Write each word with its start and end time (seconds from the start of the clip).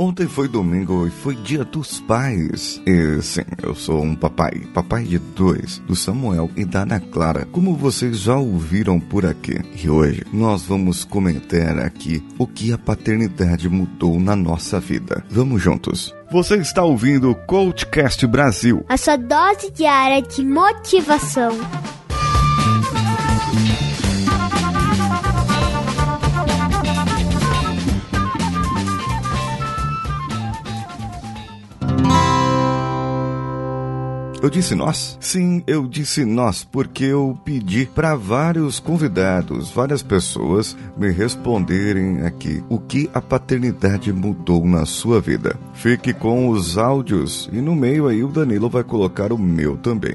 Ontem 0.00 0.28
foi 0.28 0.46
domingo 0.46 1.08
e 1.08 1.10
foi 1.10 1.34
dia 1.34 1.64
dos 1.64 2.00
pais. 2.02 2.80
E 2.86 3.20
sim, 3.20 3.42
eu 3.60 3.74
sou 3.74 4.00
um 4.00 4.14
papai, 4.14 4.52
papai 4.72 5.02
de 5.02 5.18
dois, 5.18 5.78
do 5.88 5.96
Samuel 5.96 6.48
e 6.54 6.64
da 6.64 6.82
Ana 6.82 7.00
Clara, 7.00 7.48
como 7.50 7.74
vocês 7.74 8.20
já 8.20 8.36
ouviram 8.36 9.00
por 9.00 9.26
aqui. 9.26 9.60
E 9.74 9.90
hoje 9.90 10.24
nós 10.32 10.62
vamos 10.62 11.04
comentar 11.04 11.80
aqui 11.80 12.24
o 12.38 12.46
que 12.46 12.72
a 12.72 12.78
paternidade 12.78 13.68
mudou 13.68 14.20
na 14.20 14.36
nossa 14.36 14.78
vida. 14.78 15.24
Vamos 15.28 15.60
juntos. 15.60 16.14
Você 16.30 16.58
está 16.58 16.84
ouvindo 16.84 17.32
o 17.32 17.34
Coachcast 17.34 18.24
Brasil 18.24 18.84
a 18.88 18.96
sua 18.96 19.16
dose 19.16 19.68
diária 19.72 20.22
de 20.22 20.44
motivação. 20.44 21.50
Eu 34.40 34.48
disse 34.48 34.74
nós? 34.76 35.18
Sim, 35.20 35.64
eu 35.66 35.86
disse 35.86 36.24
nós, 36.24 36.62
porque 36.62 37.04
eu 37.04 37.36
pedi 37.44 37.86
para 37.86 38.14
vários 38.14 38.78
convidados, 38.78 39.70
várias 39.72 40.00
pessoas, 40.00 40.76
me 40.96 41.10
responderem 41.10 42.22
aqui 42.22 42.62
o 42.68 42.78
que 42.78 43.10
a 43.12 43.20
paternidade 43.20 44.12
mudou 44.12 44.64
na 44.64 44.86
sua 44.86 45.20
vida. 45.20 45.58
Fique 45.74 46.12
com 46.12 46.48
os 46.48 46.78
áudios 46.78 47.48
e 47.52 47.60
no 47.60 47.74
meio 47.74 48.06
aí 48.06 48.22
o 48.22 48.28
Danilo 48.28 48.70
vai 48.70 48.84
colocar 48.84 49.32
o 49.32 49.38
meu 49.38 49.76
também. 49.76 50.14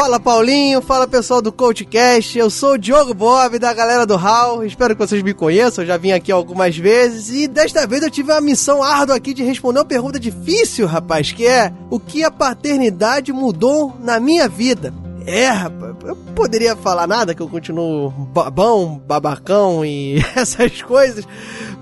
Fala 0.00 0.18
Paulinho, 0.18 0.80
fala 0.80 1.06
pessoal 1.06 1.42
do 1.42 1.52
CoachCast, 1.52 2.38
eu 2.38 2.48
sou 2.48 2.72
o 2.72 2.78
Diogo 2.78 3.12
Bob 3.12 3.58
da 3.58 3.70
galera 3.74 4.06
do 4.06 4.14
HAL, 4.16 4.64
espero 4.64 4.96
que 4.96 5.06
vocês 5.06 5.22
me 5.22 5.34
conheçam, 5.34 5.84
eu 5.84 5.88
já 5.88 5.98
vim 5.98 6.10
aqui 6.10 6.32
algumas 6.32 6.74
vezes. 6.74 7.28
E 7.28 7.46
desta 7.46 7.86
vez 7.86 8.02
eu 8.02 8.10
tive 8.10 8.32
uma 8.32 8.40
missão 8.40 8.82
árdua 8.82 9.16
aqui 9.16 9.34
de 9.34 9.42
responder 9.42 9.80
uma 9.80 9.84
pergunta 9.84 10.18
difícil, 10.18 10.86
rapaz, 10.86 11.32
que 11.32 11.46
é 11.46 11.70
o 11.90 12.00
que 12.00 12.24
a 12.24 12.30
paternidade 12.30 13.30
mudou 13.30 13.94
na 14.00 14.18
minha 14.18 14.48
vida? 14.48 14.90
É, 15.26 15.48
rapaz, 15.48 15.94
eu 16.06 16.16
poderia 16.34 16.74
falar 16.74 17.06
nada, 17.06 17.34
que 17.34 17.42
eu 17.42 17.48
continuo 17.48 18.08
babão, 18.08 19.02
babacão 19.06 19.84
e 19.84 20.24
essas 20.34 20.80
coisas, 20.80 21.28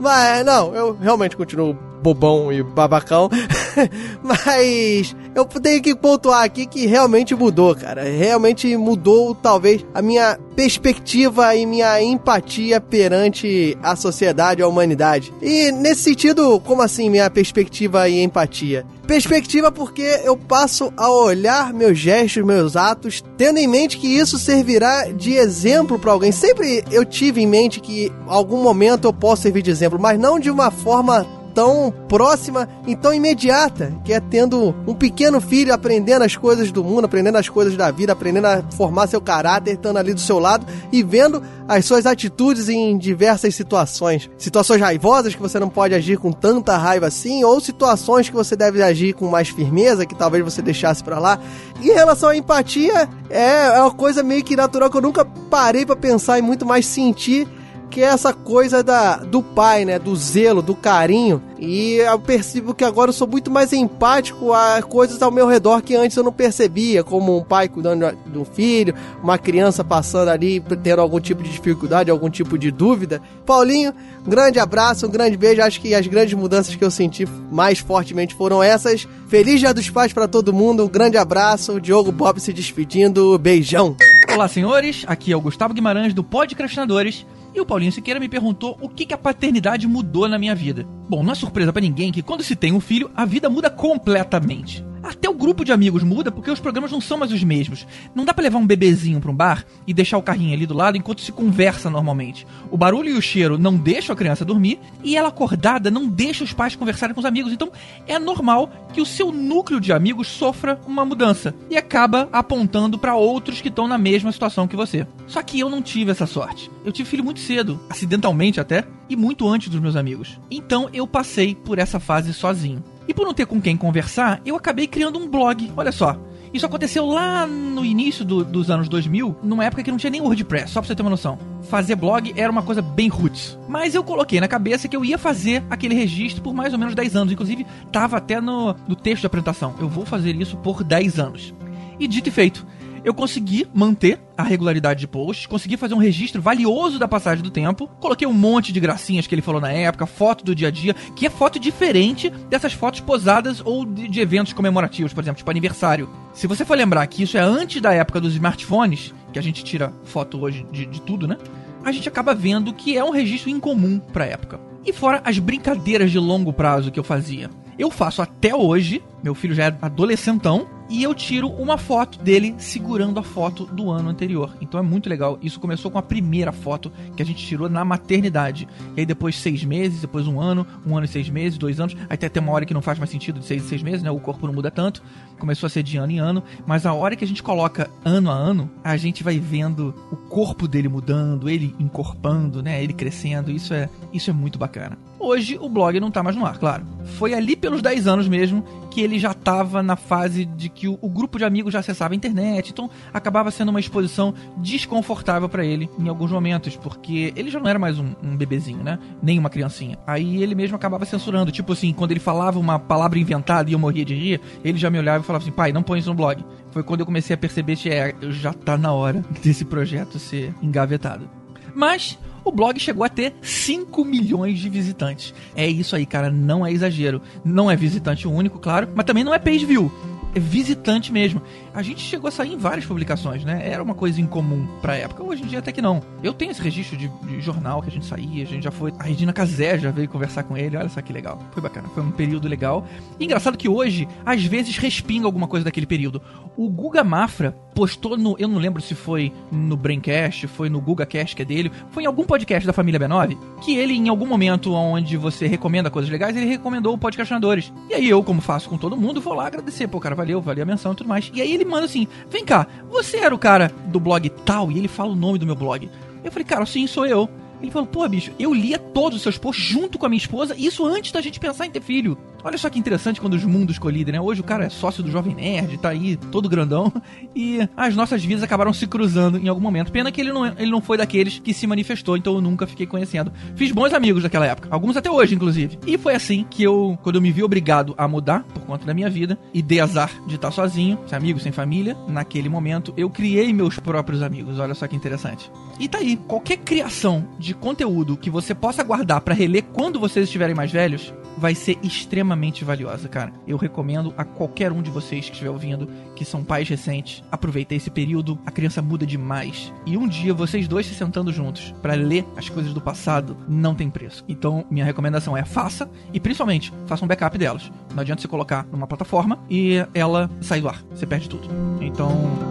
mas 0.01 0.45
não, 0.45 0.75
eu 0.75 0.99
realmente 1.01 1.37
continuo 1.37 1.73
bobão 2.03 2.53
e 2.53 2.65
babacão. 2.65 3.31
Mas 4.23 5.15
eu 5.35 5.45
tenho 5.45 5.83
que 5.83 5.95
pontuar 5.95 6.43
aqui 6.43 6.67
que 6.67 6.87
realmente 6.87 7.35
mudou, 7.35 7.75
cara. 7.75 8.03
Realmente 8.05 8.77
mudou, 8.77 9.35
talvez, 9.35 9.85
a 9.95 10.03
minha 10.03 10.39
perspectiva 10.57 11.55
e 11.55 11.65
minha 11.65 12.03
empatia 12.03 12.81
perante 12.81 13.77
a 13.83 13.95
sociedade, 13.95 14.63
a 14.63 14.69
humanidade. 14.69 15.33
E 15.41 15.71
nesse 15.71 16.03
sentido, 16.03 16.61
como 16.61 16.83
assim 16.83 17.09
minha 17.09 17.31
perspectiva 17.31 18.09
e 18.09 18.23
empatia? 18.23 18.85
Perspectiva 19.07 19.73
porque 19.73 20.21
eu 20.23 20.37
passo 20.37 20.93
a 20.95 21.11
olhar 21.11 21.73
meus 21.73 21.99
gestos, 21.99 22.45
meus 22.45 22.77
atos, 22.77 23.25
tendo 23.39 23.59
em 23.59 23.67
mente 23.67 23.97
que 23.97 24.07
isso 24.07 24.39
servirá 24.39 25.05
de 25.11 25.33
exemplo 25.33 25.99
para 25.99 26.13
alguém. 26.13 26.31
Sempre 26.31 26.85
eu 26.91 27.07
tive 27.07 27.41
em 27.41 27.47
mente 27.47 27.81
que 27.81 28.13
algum 28.27 28.63
momento 28.63 29.07
eu 29.07 29.13
posso 29.13 29.43
servir 29.43 29.63
de 29.63 29.71
exemplo, 29.71 29.99
mas 29.99 30.19
não 30.19 30.39
de 30.39 30.51
uma 30.51 30.71
forma 30.71 31.27
tão 31.59 31.93
próxima 32.07 32.69
e 32.87 32.95
tão 32.95 33.13
imediata, 33.13 33.93
que 34.05 34.13
é 34.13 34.21
tendo 34.21 34.73
um 34.87 34.95
pequeno 34.95 35.41
filho 35.41 35.75
aprendendo 35.75 36.23
as 36.23 36.37
coisas 36.37 36.71
do 36.71 36.85
mundo, 36.85 37.07
aprendendo 37.07 37.37
as 37.37 37.49
coisas 37.49 37.77
da 37.77 37.91
vida, 37.91 38.13
aprendendo 38.13 38.45
a 38.45 38.63
formar 38.77 39.09
seu 39.09 39.21
caráter, 39.21 39.73
estando 39.73 39.97
ali 39.97 40.15
do 40.15 40.21
seu 40.21 40.39
lado 40.39 40.65
e 40.93 41.03
vendo 41.03 41.43
as 41.67 41.85
suas 41.85 42.07
atitudes 42.07 42.69
em 42.69 42.97
diversas 42.97 43.57
situações. 43.57 44.31
Situações 44.39 44.81
raivosas 44.81 45.35
que 45.35 45.43
você 45.43 45.59
não 45.59 45.69
pode 45.69 45.97
agir 45.97 46.17
com 46.17 46.31
tanta 46.31 46.77
raiva 46.77 47.09
assim, 47.09 47.43
ou 47.43 47.61
situações 47.61 48.29
que 48.29 48.37
você 48.37 48.55
deve 48.55 48.81
agir 48.81 49.15
com 49.15 49.27
mais 49.27 49.49
firmeza, 49.49 50.07
que 50.07 50.15
talvez 50.15 50.45
você 50.45 50.63
deixasse 50.63 51.03
para 51.03 51.19
lá. 51.19 51.41
E 51.83 51.91
em 51.91 51.93
relação 51.93 52.29
à 52.29 52.37
empatia, 52.37 53.09
é, 53.29 53.67
é 53.67 53.81
uma 53.81 53.91
coisa 53.91 54.23
meio 54.23 54.45
que 54.45 54.55
natural 54.55 54.89
que 54.89 54.97
eu 54.97 55.03
nunca 55.03 55.25
parei 55.51 55.85
para 55.85 55.97
pensar 55.97 56.39
e 56.39 56.43
muito 56.43 56.65
mais 56.65 56.87
sentir 56.87 57.49
que 57.99 58.05
é 58.05 58.07
essa 58.07 58.33
coisa 58.33 58.81
da, 58.81 59.17
do 59.17 59.43
pai, 59.43 59.85
né? 59.85 59.99
Do 59.99 60.15
zelo, 60.15 60.63
do 60.63 60.73
carinho. 60.73 61.43
E 61.59 61.95
eu 61.95 62.17
percebo 62.21 62.73
que 62.73 62.85
agora 62.85 63.09
eu 63.09 63.13
sou 63.13 63.27
muito 63.27 63.51
mais 63.51 63.73
empático 63.73 64.53
a 64.53 64.81
coisas 64.81 65.21
ao 65.21 65.33
meu 65.33 65.49
redor 65.49 65.83
que 65.83 65.97
antes 65.97 66.17
eu 66.17 66.23
não 66.23 66.33
percebia, 66.33 67.03
como 67.03 67.37
um 67.37 67.43
pai 67.43 67.69
cuidando 67.69 68.17
do 68.27 68.45
filho, 68.45 68.95
uma 69.21 69.37
criança 69.37 69.83
passando 69.83 70.29
ali, 70.29 70.61
tendo 70.81 71.01
algum 71.01 71.19
tipo 71.19 71.43
de 71.43 71.51
dificuldade, 71.51 72.09
algum 72.09 72.31
tipo 72.31 72.57
de 72.57 72.71
dúvida. 72.71 73.21
Paulinho, 73.45 73.93
um 74.25 74.31
grande 74.31 74.61
abraço, 74.61 75.05
um 75.05 75.11
grande 75.11 75.37
beijo. 75.37 75.61
Acho 75.61 75.81
que 75.81 75.93
as 75.93 76.07
grandes 76.07 76.35
mudanças 76.35 76.77
que 76.77 76.85
eu 76.85 76.93
senti 76.93 77.27
mais 77.51 77.81
fortemente 77.81 78.33
foram 78.33 78.63
essas. 78.63 79.09
Feliz 79.27 79.59
Dia 79.59 79.75
dos 79.75 79.91
Pais 79.91 80.13
para 80.13 80.29
todo 80.29 80.53
mundo, 80.53 80.85
um 80.85 80.89
grande 80.89 81.19
abraço. 81.19 81.81
Diogo 81.81 82.13
Bob 82.13 82.39
se 82.39 82.53
despedindo, 82.53 83.37
beijão. 83.41 83.97
Olá, 84.33 84.47
senhores. 84.47 85.03
Aqui 85.09 85.33
é 85.33 85.37
o 85.37 85.41
Gustavo 85.41 85.75
Guimarães 85.75 86.15
do 86.15 86.23
Podcrastinadores. 86.23 87.27
E 87.59 87.61
o 87.61 87.67
Paulinho 87.67 87.91
Siqueira 87.91 88.21
me 88.21 88.29
perguntou 88.29 88.79
o 88.81 88.89
que, 88.89 89.05
que 89.05 89.13
a 89.13 89.19
paternidade 89.19 89.89
mudou 89.89 90.29
na 90.29 90.39
minha 90.39 90.55
vida. 90.55 90.87
Bom, 91.11 91.25
não 91.25 91.33
é 91.33 91.35
surpresa 91.35 91.73
para 91.73 91.83
ninguém 91.83 92.13
que 92.13 92.23
quando 92.23 92.45
se 92.45 92.55
tem 92.55 92.73
um 92.73 92.79
filho, 92.79 93.11
a 93.17 93.25
vida 93.25 93.51
muda 93.51 93.69
completamente. 93.69 94.87
Até 95.03 95.29
o 95.29 95.35
grupo 95.35 95.65
de 95.65 95.73
amigos 95.73 96.03
muda 96.03 96.31
porque 96.31 96.51
os 96.51 96.61
programas 96.61 96.91
não 96.91 97.01
são 97.01 97.19
mais 97.19 97.33
os 97.33 97.43
mesmos. 97.43 97.87
Não 98.15 98.25
dá 98.25 98.35
para 98.35 98.45
levar 98.45 98.59
um 98.59 98.67
bebezinho 98.67 99.21
para 99.21 99.31
um 99.31 99.35
bar 99.35 99.65
e 99.87 99.95
deixar 99.95 100.19
o 100.19 100.23
carrinho 100.23 100.55
ali 100.55 100.67
do 100.67 100.75
lado 100.75 100.97
enquanto 100.97 101.21
se 101.21 101.33
conversa 101.33 101.91
normalmente. 101.91 102.47
O 102.71 102.77
barulho 102.77 103.11
e 103.11 103.15
o 103.15 103.23
cheiro 103.23 103.59
não 103.59 103.77
deixam 103.77 104.13
a 104.13 104.17
criança 104.17 104.45
dormir 104.45 104.79
e 105.03 105.17
ela 105.17 105.29
acordada 105.29 105.91
não 105.91 106.09
deixa 106.09 106.45
os 106.45 106.53
pais 106.53 106.77
conversarem 106.77 107.15
com 107.15 107.21
os 107.21 107.27
amigos. 107.27 107.53
Então 107.53 107.71
é 108.07 108.19
normal 108.19 108.71
que 108.93 109.01
o 109.01 109.07
seu 109.07 109.33
núcleo 109.33 109.81
de 109.81 109.93
amigos 109.93 110.29
sofra 110.29 110.81
uma 110.87 111.05
mudança 111.05 111.55
e 111.71 111.77
acaba 111.77 112.29
apontando 112.33 112.99
para 112.99 113.15
outros 113.17 113.61
que 113.61 113.69
estão 113.69 113.87
na 113.87 113.99
mesma 113.99 114.33
situação 114.33 114.69
que 114.69 114.77
você. 114.77 115.07
Só 115.27 115.43
que 115.43 115.61
eu 115.61 115.71
não 115.71 115.83
tive 115.83 116.11
essa 116.11 116.27
sorte. 116.27 116.71
Eu 116.85 116.93
tive 116.93 117.09
filho 117.09 117.25
muito 117.25 117.41
cedo, 117.41 117.81
acidentalmente 117.89 118.61
até, 118.61 118.85
e 119.09 119.17
muito 119.17 119.49
antes 119.49 119.69
dos 119.69 119.81
meus 119.81 119.97
amigos. 119.97 120.39
Então 120.51 120.89
eu 120.93 121.07
passei 121.07 121.55
por 121.55 121.79
essa 121.79 121.99
fase 121.99 122.33
sozinho. 122.33 122.83
E 123.09 123.15
por 123.15 123.25
não 123.25 123.33
ter 123.33 123.47
com 123.47 123.61
quem 123.61 123.75
conversar, 123.75 124.41
eu 124.45 124.55
acabei 124.55 124.87
criando 124.87 125.19
um 125.19 125.27
blog. 125.27 125.73
Olha 125.75 125.91
só. 125.91 126.15
Isso 126.53 126.65
aconteceu 126.65 127.05
lá 127.07 127.47
no 127.47 127.85
início 127.85 128.25
do, 128.25 128.45
dos 128.45 128.71
anos 128.71 128.89
2000, 128.89 129.37
numa 129.43 129.65
época 129.65 129.83
que 129.83 129.91
não 129.91 129.99
tinha 129.99 130.11
nem 130.11 130.21
WordPress, 130.21 130.73
só 130.73 130.81
pra 130.81 130.89
você 130.89 130.95
ter 130.95 131.03
uma 131.03 131.11
noção. 131.11 131.39
Fazer 131.65 131.95
blog 131.95 132.33
era 132.37 132.51
uma 132.51 132.63
coisa 132.63 132.81
bem 132.81 133.09
roots. 133.09 133.59
Mas 133.69 133.95
eu 133.95 134.03
coloquei 134.03 134.41
na 134.41 134.49
cabeça 134.49 134.89
que 134.89 134.97
eu 134.97 135.05
ia 135.05 135.19
fazer 135.19 135.63
aquele 135.69 135.95
registro 135.95 136.43
por 136.43 136.55
mais 136.55 136.73
ou 136.73 136.79
menos 136.79 136.95
10 136.95 137.17
anos. 137.17 137.33
Inclusive, 137.33 137.67
tava 137.93 138.17
até 138.17 138.41
no, 138.41 138.75
no 138.87 138.97
texto 138.97 139.23
da 139.23 139.27
apresentação. 139.27 139.75
Eu 139.79 139.89
vou 139.89 140.07
fazer 140.07 140.35
isso 140.37 140.57
por 140.59 140.83
10 140.83 141.19
anos. 141.19 141.55
E 142.01 142.07
dito 142.07 142.29
e 142.29 142.33
feito, 142.33 142.65
eu 143.05 143.15
consegui 143.15 143.67
manter 143.75 144.21
a 144.37 144.43
regularidade 144.43 145.01
de 145.01 145.09
posts, 145.09 145.47
consegui 145.47 145.77
fazer 145.77 145.95
um 145.95 145.99
registro 145.99 146.41
valioso 146.41 146.99
da 146.99 147.09
passagem 147.09 147.43
do 147.43 147.51
tempo, 147.51 147.89
coloquei 148.01 148.27
um 148.27 148.33
monte 148.33 148.73
de 148.73 148.81
gracinhas 148.81 149.27
que 149.27 149.35
ele 149.35 149.43
falou 149.43 149.61
na 149.61 149.73
época, 149.73 150.07
foto 150.07 150.45
do 150.45 150.55
dia 150.55 150.69
a 150.69 150.71
dia, 150.71 150.95
que 151.15 151.27
é 151.27 151.31
foto 151.31 151.59
diferente 151.59 152.31
dessas 152.49 152.73
fotos 152.73 153.01
posadas 153.01 153.61
ou 153.65 153.85
de, 153.85 154.09
de 154.09 154.21
eventos 154.21 154.53
comemorativos, 154.53 155.13
por 155.13 155.23
exemplo, 155.23 155.39
tipo 155.39 155.51
aniversário. 155.51 156.09
Se 156.33 156.47
você 156.47 156.65
for 156.65 156.77
lembrar 156.77 157.07
que 157.07 157.23
isso 157.23 157.37
é 157.37 157.41
antes 157.41 157.81
da 157.81 157.93
época 157.93 158.21
dos 158.21 158.35
smartphones, 158.35 159.13
que 159.33 159.39
a 159.39 159.43
gente 159.43 159.65
tira 159.65 159.93
foto 160.05 160.41
hoje 160.41 160.67
de, 160.71 160.87
de 160.87 161.01
tudo, 161.03 161.27
né? 161.27 161.37
A 161.85 161.93
gente 161.93 162.09
acaba 162.09 162.35
vendo 162.35 162.73
que 162.73 162.97
é 162.97 163.05
um 163.05 163.11
registro 163.11 163.51
incomum 163.51 163.99
pra 163.99 164.27
época. 164.27 164.61
E 164.85 164.93
fora 164.93 165.21
as 165.25 165.39
brincadeiras 165.39 166.11
de 166.11 166.19
longo 166.19 166.53
prazo 166.53 166.91
que 166.91 166.99
eu 166.99 167.05
fazia. 167.05 167.51
Eu 167.79 167.91
faço 167.91 168.21
até 168.21 168.55
hoje, 168.55 169.03
meu 169.23 169.35
filho 169.35 169.55
já 169.55 169.67
é 169.67 169.77
adolescentão, 169.81 170.67
e 170.89 171.03
eu 171.03 171.15
tiro 171.15 171.49
uma 171.49 171.77
foto 171.77 172.19
dele 172.19 172.55
segurando 172.59 173.21
a 173.21 173.23
foto 173.23 173.67
do 173.67 173.91
ano 173.91 174.09
anterior. 174.09 174.57
Então 174.61 174.81
é 174.81 174.83
muito 174.83 175.09
legal. 175.09 175.39
Isso 175.43 175.61
começou 175.61 175.91
com 175.91 175.99
a 175.99 176.03
primeira 176.03 176.53
foto 176.53 176.91
que 177.15 177.23
a 177.23 177.27
gente 177.27 177.45
tirou 177.45 177.69
na 177.69 177.85
maternidade. 177.85 178.67
E 178.97 179.01
aí 179.01 179.07
depois 179.07 179.37
seis 179.37 179.63
meses, 179.65 180.01
depois 180.01 180.27
um 180.27 180.41
ano, 180.41 180.67
um 180.87 180.97
ano 180.97 181.05
e 181.05 181.09
seis 181.09 181.29
meses, 181.29 181.59
dois 181.59 181.79
anos. 181.79 181.97
Aí 182.09 182.19
até 182.21 182.41
uma 182.41 182.53
hora 182.53 182.65
que 182.65 182.75
não 182.75 182.83
faz 182.83 182.99
mais 182.99 183.11
sentido 183.11 183.41
de 183.41 183.47
seis 183.47 183.65
e 183.65 183.69
seis 183.69 183.83
meses, 183.83 184.03
né? 184.03 184.11
O 184.11 184.19
corpo 184.19 184.47
não 184.47 184.55
muda 184.55 184.71
tanto. 184.71 185.03
Começou 185.39 185.67
a 185.67 185.71
ser 185.71 185.83
de 185.83 185.97
ano 185.97 186.13
em 186.13 186.19
ano. 186.19 186.43
Mas 186.67 186.87
a 186.87 186.93
hora 186.93 187.17
que 187.17 187.25
a 187.25 187.29
gente 187.29 187.43
coloca 187.43 187.91
ano 188.05 188.31
a 188.31 188.35
ano, 188.35 188.71
a 188.83 188.97
gente 188.97 189.23
vai 189.23 189.39
vendo 189.39 189.95
o 190.11 190.17
corpo 190.17 190.67
dele 190.67 190.89
mudando, 190.89 191.49
ele 191.49 191.75
encorpando, 191.79 192.63
né? 192.63 192.83
Ele 192.83 192.93
crescendo. 192.93 193.51
Isso 193.51 193.75
é, 193.75 193.89
isso 194.13 194.31
é 194.31 194.33
muito 194.33 194.59
bacana. 194.59 194.99
Hoje 195.21 195.59
o 195.61 195.69
blog 195.69 195.99
não 195.99 196.11
tá 196.11 196.23
mais 196.23 196.37
no 196.37 196.47
ar, 196.47 196.59
claro. 196.59 196.87
Foi 197.19 197.35
ali 197.35 197.57
pelos 197.57 197.83
10 197.83 198.07
anos 198.07 198.29
mesmo 198.29 198.65
que 198.91 199.01
ele 199.01 199.19
já 199.19 199.35
tava 199.35 199.83
na 199.83 199.97
fase 199.97 200.45
de 200.45 200.69
que 200.69 200.89
o, 200.89 200.99
o 201.01 201.09
grupo 201.09 201.39
de 201.39 201.45
amigos 201.45 201.73
já 201.73 201.81
acessava 201.81 202.15
a 202.15 202.17
internet, 202.17 202.71
então 202.71 202.91
acabava 203.13 203.51
sendo 203.51 203.69
uma 203.69 203.81
exposição 203.81 204.35
desconfortável 204.57 205.49
para 205.49 205.65
ele 205.65 205.89
em 205.99 206.09
alguns 206.09 206.31
momentos, 206.31 206.77
porque 206.77 207.33
ele 207.37 207.51
já 207.51 207.61
não 207.61 207.69
era 207.69 207.79
mais 207.79 207.99
um, 207.99 208.13
um, 208.23 208.37
bebezinho, 208.37 208.83
né? 208.83 208.99
Nem 209.23 209.39
uma 209.39 209.51
criancinha. 209.51 209.99
Aí 210.07 210.43
ele 210.43 210.55
mesmo 210.55 210.77
acabava 210.77 211.05
censurando, 211.05 211.53
tipo 211.53 211.73
assim, 211.73 211.93
quando 211.93 212.11
ele 212.11 212.21
falava 212.21 212.59
uma 212.59 212.79
palavra 212.79 213.19
inventada 213.19 213.71
e 213.71 213.73
eu 213.73 213.79
morria 213.79 214.05
de 214.05 214.15
rir, 214.15 214.41
ele 214.65 214.79
já 214.79 214.91
me 214.91 214.99
olhava 214.99 215.23
e 215.23 215.27
falava 215.27 215.45
assim: 215.45 215.53
pai, 215.53 215.73
não 215.73 215.83
põe 215.83 215.99
isso 215.99 216.09
no 216.09 216.15
blog. 216.15 216.45
Foi 216.71 216.83
quando 216.83 217.01
eu 217.01 217.07
comecei 217.07 217.35
a 217.35 217.39
perceber 217.39 217.77
que 217.77 217.89
é, 217.89 218.15
já 218.31 218.53
tá 218.53 218.77
na 218.77 218.93
hora 218.93 219.25
desse 219.43 219.65
projeto 219.65 220.19
ser 220.19 220.55
engavetado. 220.63 221.38
Mas 221.79 222.19
o 222.45 222.51
blog 222.51 222.77
chegou 222.81 223.05
a 223.05 223.09
ter 223.09 223.33
5 223.41 224.05
milhões 224.05 224.59
de 224.59 224.69
visitantes. 224.69 225.33
É 225.55 225.65
isso 225.65 225.95
aí, 225.95 226.05
cara, 226.05 226.29
não 226.29 226.67
é 226.67 226.73
exagero. 226.73 227.23
Não 227.45 227.71
é 227.71 227.77
visitante 227.77 228.27
único, 228.27 228.59
claro, 228.59 228.89
mas 228.97 229.07
também 229.07 229.23
não 229.23 229.33
é 229.33 229.39
page 229.39 229.65
view 229.65 229.89
é 230.35 230.41
visitante 230.41 231.13
mesmo. 231.13 231.43
A 231.75 231.83
gente 231.83 232.01
chegou 232.01 232.29
a 232.29 232.31
sair 232.31 232.53
em 232.53 232.57
várias 232.57 232.87
publicações, 232.87 233.45
né? 233.45 233.69
Era 233.69 233.83
uma 233.83 233.95
coisa 233.95 234.21
incomum 234.21 234.67
pra 234.81 234.97
época. 234.97 235.23
Hoje 235.23 235.43
em 235.43 235.47
dia 235.47 235.59
até 235.59 235.73
que 235.73 235.83
não. 235.83 236.03
Eu 236.23 236.33
tenho 236.33 236.51
esse 236.51 236.63
registro 236.63 236.97
de, 236.97 237.09
de 237.09 237.41
jornal 237.41 237.83
que 237.83 237.89
a 237.89 237.93
gente 237.93 238.07
saía, 238.07 238.43
a 238.43 238.47
gente 238.47 238.65
já 238.65 238.71
foi. 238.71 238.93
A 238.99 239.05
Regina 239.05 239.33
Casé 239.33 239.79
já 239.79 239.91
veio 239.91 240.09
conversar 240.09 240.43
com 240.43 240.57
ele. 240.57 240.77
Olha 240.77 240.89
só 240.89 241.01
que 241.01 241.13
legal. 241.13 241.39
Foi 241.53 241.63
bacana. 241.63 241.89
Foi 241.89 242.03
um 242.03 242.11
período 242.11 242.49
legal. 242.49 242.87
E 243.19 243.25
engraçado 243.25 243.57
que 243.57 243.69
hoje, 243.69 244.09
às 244.25 244.45
vezes, 244.45 244.77
respinga 244.77 245.27
alguma 245.27 245.47
coisa 245.47 245.65
daquele 245.65 245.87
período. 245.87 246.23
O 246.57 246.69
Guga 246.69 247.05
Mafra 247.05 247.53
postou 247.75 248.17
no. 248.17 248.35
Eu 248.39 248.49
não 248.49 248.59
lembro 248.59 248.83
se 248.83 248.95
foi 248.95 249.33
no 249.53 249.77
Braincast, 249.77 250.47
foi 250.49 250.69
no 250.69 250.81
GugaCast, 250.81 251.37
que 251.37 251.43
é 251.43 251.45
dele. 251.45 251.71
Foi 251.91 252.03
em 252.03 252.07
algum 252.07 252.25
podcast 252.25 252.67
da 252.67 252.73
família 252.73 252.99
B9. 252.99 253.39
Que 253.61 253.77
ele, 253.77 253.95
em 253.95 254.09
algum 254.09 254.27
momento 254.27 254.73
onde 254.73 255.17
você 255.17 255.47
recomenda 255.47 255.91
coisas 255.91 256.11
legais, 256.11 256.37
ele 256.37 256.47
recomendou 256.47 256.95
o 256.95 256.99
Podcastinadores. 256.99 257.73
E 257.89 257.95
aí 257.95 258.09
eu, 258.09 258.23
como 258.23 258.41
faço 258.41 258.69
com 258.69 258.77
todo 258.77 258.97
mundo, 258.97 259.21
vou 259.21 259.35
lá 259.35 259.47
agradecer. 259.47 259.87
Pô, 259.87 260.01
cara, 260.01 260.15
valeu, 260.15 260.41
valeu 260.41 260.63
a 260.63 260.67
menção 260.67 260.93
e 260.93 260.97
tudo 260.97 261.09
mais. 261.09 261.31
E 261.33 261.41
aí 261.41 261.53
ele 261.53 261.65
manda 261.69 261.85
assim: 261.85 262.09
vem 262.29 262.45
cá, 262.45 262.67
você 262.91 263.19
era 263.19 263.35
o 263.35 263.39
cara 263.39 263.73
do 263.87 264.01
blog 264.01 264.29
tal? 264.45 264.71
E 264.71 264.79
ele 264.79 264.89
fala 264.89 265.13
o 265.13 265.17
nome 265.17 265.39
do 265.39 265.47
meu 265.47 265.55
blog. 265.55 265.89
Eu 266.25 266.33
falei, 266.33 266.45
cara, 266.45 266.67
sim, 266.67 266.87
sou 266.87 267.07
eu. 267.07 267.29
Ele 267.61 267.71
falou, 267.71 267.89
pô, 267.89 268.09
bicho, 268.09 268.33
eu 268.39 268.55
lia 268.55 268.79
todos 268.79 269.17
os 269.17 269.23
seus 269.23 269.37
posts 269.37 269.65
junto 269.65 269.99
com 269.99 270.07
a 270.07 270.09
minha 270.09 270.19
esposa, 270.19 270.55
isso 270.57 270.87
antes 270.87 271.11
da 271.11 271.21
gente 271.21 271.41
pensar 271.41 271.67
em 271.67 271.71
ter 271.71 271.83
filho. 271.83 272.17
Olha 272.49 272.57
só 272.57 272.71
que 272.71 272.79
interessante 272.79 273.21
quando 273.21 273.35
os 273.35 273.45
mundos 273.45 273.79
colidem, 273.79 274.11
né? 274.11 274.19
Hoje 274.19 274.41
o 274.41 274.45
cara 274.45 274.65
é 274.65 274.71
sócio 274.71 275.03
do 275.03 275.11
Jovem 275.11 275.35
Nerd, 275.35 275.77
tá 275.77 275.91
aí 275.91 276.17
todo 276.17 276.49
grandão, 276.49 276.91
e 277.37 277.59
as 277.77 277.95
nossas 277.95 278.25
vidas 278.25 278.43
acabaram 278.43 278.73
se 278.73 278.87
cruzando 278.87 279.37
em 279.37 279.49
algum 279.49 279.61
momento. 279.61 279.93
Pena 279.93 280.11
que 280.11 280.19
ele 280.19 280.33
não, 280.33 280.47
ele 280.47 280.71
não 280.71 280.81
foi 280.81 280.97
daqueles 280.97 281.39
que 281.39 281.53
se 281.53 281.67
manifestou, 281.67 282.17
então 282.17 282.37
eu 282.37 282.41
nunca 282.41 282.67
fiquei 282.67 282.87
conhecendo. 282.87 283.31
Fiz 283.55 283.71
bons 283.71 283.93
amigos 283.93 284.23
daquela 284.23 284.47
época, 284.47 284.67
alguns 284.71 284.97
até 284.97 285.11
hoje, 285.11 285.35
inclusive. 285.35 285.79
E 285.87 285.99
foi 285.99 286.15
assim 286.15 286.47
que 286.49 286.63
eu, 286.63 286.99
quando 287.03 287.17
eu 287.17 287.21
me 287.21 287.31
vi 287.31 287.43
obrigado 287.43 287.95
a 287.99 288.09
mudar 288.09 288.45
por 288.45 288.63
conta 288.63 288.87
da 288.87 288.95
minha 288.95 289.11
vida, 289.11 289.39
e 289.53 289.61
dei 289.61 289.81
azar 289.81 290.11
de 290.27 290.37
estar 290.37 290.51
sozinho, 290.51 290.99
sem 291.07 291.19
amigos, 291.19 291.43
sem 291.43 291.53
família, 291.53 291.99
naquele 292.09 292.49
momento 292.49 292.95
eu 292.97 293.11
criei 293.11 293.53
meus 293.53 293.79
próprios 293.79 294.23
amigos. 294.23 294.59
Olha 294.59 294.73
só 294.73 294.87
que 294.87 294.97
interessante. 294.97 295.53
E 295.79 295.87
tá 295.87 295.99
aí, 295.99 296.17
qualquer 296.17 296.57
criação 296.57 297.29
de 297.39 297.53
conteúdo 297.53 298.17
que 298.17 298.31
você 298.31 298.55
possa 298.55 298.83
guardar 298.83 299.21
para 299.21 299.35
reler 299.35 299.65
quando 299.65 300.01
vocês 300.01 300.25
estiverem 300.25 300.55
mais 300.55 300.73
velhos, 300.73 301.13
vai 301.37 301.55
ser 301.55 301.77
extremamente 301.83 302.38
valiosa, 302.65 303.09
cara. 303.09 303.33
Eu 303.47 303.57
recomendo 303.57 304.15
a 304.17 304.25
qualquer 304.25 304.73
um 304.73 304.83
de 304.83 304.91
vocês 304.91 305.27
que 305.27 305.33
estiver 305.33 305.51
ouvindo, 305.51 305.89
que 306.15 306.25
são 306.25 306.45
pais 306.45 306.69
recentes, 306.69 307.23
aproveitar 307.31 307.75
esse 307.75 307.91
período, 307.91 308.39
a 308.47 308.51
criança 308.51 308.81
muda 308.81 309.07
demais. 309.07 309.73
E 309.85 309.97
um 309.97 310.07
dia 310.07 310.33
vocês 310.33 310.69
dois 310.69 310.87
se 310.87 310.95
sentando 310.95 311.33
juntos 311.33 311.75
para 311.83 311.95
ler 311.95 312.25
as 312.37 312.49
coisas 312.49 312.73
do 312.73 312.81
passado, 312.81 313.37
não 313.49 313.75
tem 313.75 313.91
preço. 313.91 314.25
Então, 314.29 314.65
minha 314.71 314.85
recomendação 314.85 315.37
é 315.37 315.45
faça 315.45 315.91
e 316.13 316.21
principalmente 316.21 316.73
faça 316.87 317.05
um 317.05 317.09
backup 317.09 317.37
delas. 317.37 317.71
Não 317.93 318.01
adianta 318.01 318.23
você 318.23 318.29
colocar 318.29 318.67
numa 318.71 318.87
plataforma 318.87 319.39
e 319.51 319.85
ela 319.95 320.31
sair 320.41 320.61
do 320.61 320.69
ar. 320.69 320.83
Você 320.91 321.07
perde 321.07 321.29
tudo. 321.29 321.49
Então, 321.81 322.11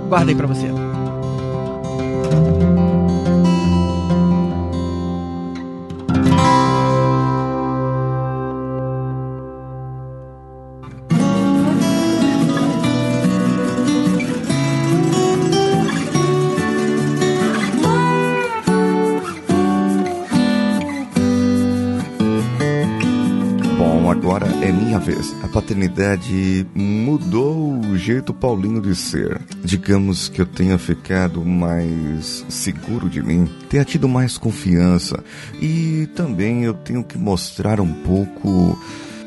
guarda 0.09 0.31
aí 0.31 0.35
pra 0.35 0.47
você. 0.47 0.67
Paternidade 25.57 26.67
mudou 26.75 27.79
o 27.79 27.97
jeito 27.97 28.31
Paulinho 28.31 28.79
de 28.79 28.95
ser. 28.95 29.41
Digamos 29.63 30.29
que 30.29 30.39
eu 30.39 30.45
tenha 30.45 30.77
ficado 30.77 31.43
mais 31.43 32.45
seguro 32.47 33.09
de 33.09 33.23
mim, 33.23 33.49
tenha 33.67 33.83
tido 33.83 34.07
mais 34.07 34.37
confiança 34.37 35.23
e 35.59 36.07
também 36.15 36.63
eu 36.63 36.75
tenho 36.75 37.03
que 37.03 37.17
mostrar 37.17 37.81
um 37.81 37.91
pouco. 37.91 38.79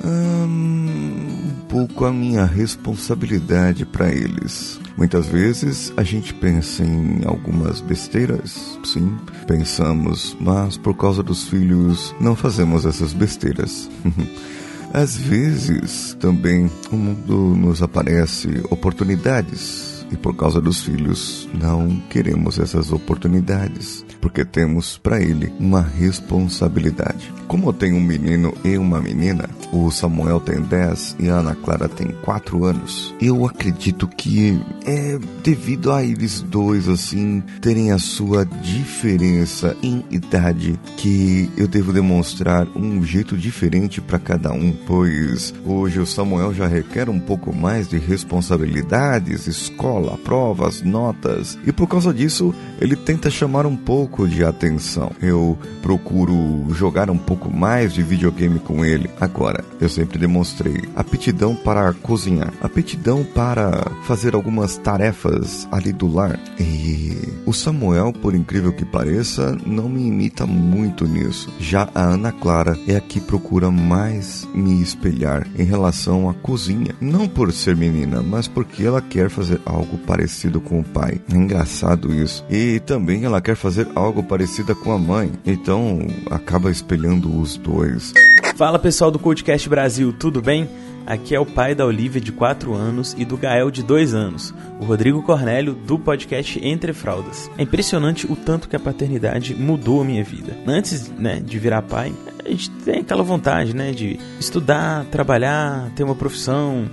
um 0.04 1.50
pouco 1.68 2.04
a 2.04 2.12
minha 2.12 2.44
responsabilidade 2.44 3.84
para 3.84 4.12
eles. 4.12 4.80
Muitas 4.96 5.26
vezes 5.26 5.92
a 5.96 6.04
gente 6.04 6.32
pensa 6.32 6.84
em 6.84 7.22
algumas 7.24 7.80
besteiras, 7.80 8.78
sim, 8.84 9.16
pensamos, 9.48 10.36
mas 10.40 10.76
por 10.76 10.96
causa 10.96 11.24
dos 11.24 11.48
filhos 11.48 12.14
não 12.20 12.36
fazemos 12.36 12.86
essas 12.86 13.12
besteiras. 13.12 13.90
Às 14.92 15.16
vezes 15.16 16.16
também 16.18 16.68
o 16.90 16.96
mundo 16.96 17.54
nos 17.56 17.82
aparece 17.82 18.48
oportunidades 18.70 20.04
e 20.10 20.16
por 20.16 20.34
causa 20.34 20.60
dos 20.60 20.82
filhos 20.82 21.48
não 21.54 22.00
queremos 22.10 22.58
essas 22.58 22.92
oportunidades 22.92 24.04
porque 24.20 24.44
temos 24.44 24.98
para 24.98 25.20
ele 25.20 25.52
uma 25.58 25.80
responsabilidade. 25.80 27.32
Como 27.48 27.68
eu 27.68 27.72
tenho 27.72 27.96
um 27.96 28.00
menino 28.00 28.54
e 28.64 28.78
uma 28.78 29.00
menina, 29.00 29.48
o 29.72 29.90
Samuel 29.90 30.38
tem 30.38 30.60
10 30.60 31.16
e 31.18 31.28
a 31.28 31.36
Ana 31.36 31.54
Clara 31.54 31.88
tem 31.88 32.08
4 32.22 32.64
anos, 32.64 33.14
eu 33.20 33.44
acredito 33.44 34.06
que 34.06 34.60
é 34.86 35.18
devido 35.42 35.90
a 35.92 36.04
eles 36.04 36.42
dois 36.42 36.88
assim 36.88 37.42
terem 37.60 37.90
a 37.90 37.98
sua 37.98 38.44
diferença 38.44 39.76
em 39.82 40.04
idade 40.10 40.78
que 40.96 41.50
eu 41.56 41.66
devo 41.66 41.92
demonstrar 41.92 42.66
um 42.76 43.02
jeito 43.02 43.36
diferente 43.36 44.00
para 44.00 44.18
cada 44.18 44.52
um, 44.52 44.72
pois 44.86 45.52
hoje 45.64 45.98
o 45.98 46.06
Samuel 46.06 46.54
já 46.54 46.66
requer 46.66 47.08
um 47.08 47.18
pouco 47.18 47.54
mais 47.54 47.88
de 47.88 47.98
responsabilidades, 47.98 49.46
escola, 49.46 50.16
provas, 50.18 50.82
notas, 50.82 51.58
e 51.66 51.72
por 51.72 51.88
causa 51.88 52.12
disso 52.14 52.54
ele 52.80 52.96
tenta 52.96 53.30
chamar 53.30 53.66
um 53.66 53.76
pouco 53.76 54.09
pouco 54.10 54.26
de 54.26 54.44
atenção. 54.44 55.12
Eu 55.22 55.56
procuro 55.80 56.66
jogar 56.72 57.08
um 57.10 57.16
pouco 57.16 57.54
mais 57.54 57.92
de 57.92 58.02
videogame 58.02 58.58
com 58.58 58.84
ele. 58.84 59.08
Agora, 59.20 59.64
eu 59.80 59.88
sempre 59.88 60.18
demonstrei 60.18 60.82
aptidão 60.96 61.54
para 61.54 61.92
cozinhar, 61.92 62.52
aptidão 62.60 63.24
para 63.24 63.90
fazer 64.04 64.34
algumas 64.34 64.76
tarefas 64.76 65.68
ali 65.70 65.92
do 65.92 66.12
lar. 66.12 66.38
E 66.58 67.16
o 67.46 67.52
Samuel, 67.52 68.12
por 68.12 68.34
incrível 68.34 68.72
que 68.72 68.84
pareça, 68.84 69.56
não 69.64 69.88
me 69.88 70.06
imita 70.06 70.46
muito 70.46 71.06
nisso. 71.06 71.48
Já 71.60 71.88
a 71.94 72.02
Ana 72.02 72.32
Clara 72.32 72.76
é 72.86 72.96
a 72.96 73.00
que 73.00 73.20
procura 73.20 73.70
mais 73.70 74.46
me 74.54 74.82
espelhar 74.82 75.46
em 75.56 75.64
relação 75.64 76.28
à 76.28 76.34
cozinha. 76.34 76.94
Não 77.00 77.28
por 77.28 77.52
ser 77.52 77.76
menina, 77.76 78.22
mas 78.22 78.48
porque 78.48 78.84
ela 78.84 79.00
quer 79.00 79.30
fazer 79.30 79.60
algo 79.64 79.98
parecido 79.98 80.60
com 80.60 80.80
o 80.80 80.84
pai. 80.84 81.20
É 81.32 81.36
engraçado 81.36 82.12
isso. 82.12 82.44
E 82.50 82.80
também 82.80 83.24
ela 83.24 83.40
quer 83.40 83.56
fazer 83.56 83.86
algo 84.00 84.22
parecida 84.22 84.74
com 84.74 84.92
a 84.92 84.98
mãe, 84.98 85.30
então 85.44 85.98
acaba 86.30 86.70
espelhando 86.70 87.40
os 87.40 87.56
dois. 87.56 88.12
Fala 88.56 88.78
pessoal 88.78 89.10
do 89.10 89.18
Codecast 89.18 89.68
Brasil, 89.68 90.12
tudo 90.12 90.40
bem? 90.40 90.68
Aqui 91.06 91.34
é 91.34 91.40
o 91.40 91.46
pai 91.46 91.74
da 91.74 91.84
Olivia 91.84 92.20
de 92.20 92.30
4 92.30 92.74
anos 92.74 93.16
e 93.18 93.24
do 93.24 93.36
Gael 93.36 93.70
de 93.70 93.82
2 93.82 94.14
anos, 94.14 94.54
o 94.78 94.84
Rodrigo 94.84 95.22
Cornélio 95.22 95.74
do 95.74 95.98
podcast 95.98 96.60
Entre 96.62 96.92
Fraldas. 96.92 97.50
É 97.58 97.62
impressionante 97.62 98.30
o 98.30 98.36
tanto 98.36 98.68
que 98.68 98.76
a 98.76 98.80
paternidade 98.80 99.54
mudou 99.54 100.02
a 100.02 100.04
minha 100.04 100.22
vida. 100.22 100.56
Antes 100.66 101.10
né, 101.10 101.40
de 101.40 101.58
virar 101.58 101.82
pai, 101.82 102.12
a 102.44 102.48
gente 102.48 102.70
tem 102.70 103.00
aquela 103.00 103.22
vontade 103.22 103.74
né, 103.74 103.92
de 103.92 104.20
estudar, 104.38 105.04
trabalhar, 105.06 105.90
ter 105.96 106.04
uma 106.04 106.14
profissão, 106.14 106.88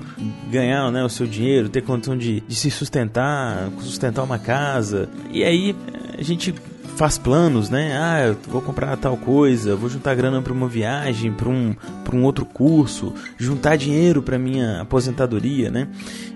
ganhar 0.50 0.90
né, 0.92 1.04
o 1.04 1.10
seu 1.10 1.28
dinheiro, 1.28 1.70
ter 1.70 1.84
condição 1.84 2.18
de, 2.18 2.42
de 2.42 2.56
se 2.56 2.72
sustentar, 2.72 3.70
sustentar 3.82 4.24
uma 4.24 4.40
casa. 4.40 5.10
E 5.32 5.44
aí 5.44 5.76
a 6.18 6.24
gente 6.24 6.56
faz 6.98 7.18
planos, 7.18 7.70
né? 7.70 7.96
Ah, 7.98 8.28
eu 8.28 8.38
vou 8.48 8.62
comprar 8.62 8.98
tal 8.98 9.16
coisa, 9.16 9.76
vou 9.76 9.88
juntar 9.88 10.16
grana 10.16 10.42
para 10.42 10.52
uma 10.52 10.68
viagem, 10.68 11.32
para 11.32 11.48
um, 11.48 11.76
um 12.12 12.24
outro 12.24 12.44
curso, 12.44 13.14
juntar 13.38 13.76
dinheiro 13.76 14.22
para 14.22 14.40
minha 14.40 14.82
aposentadoria, 14.82 15.70
né? 15.70 15.88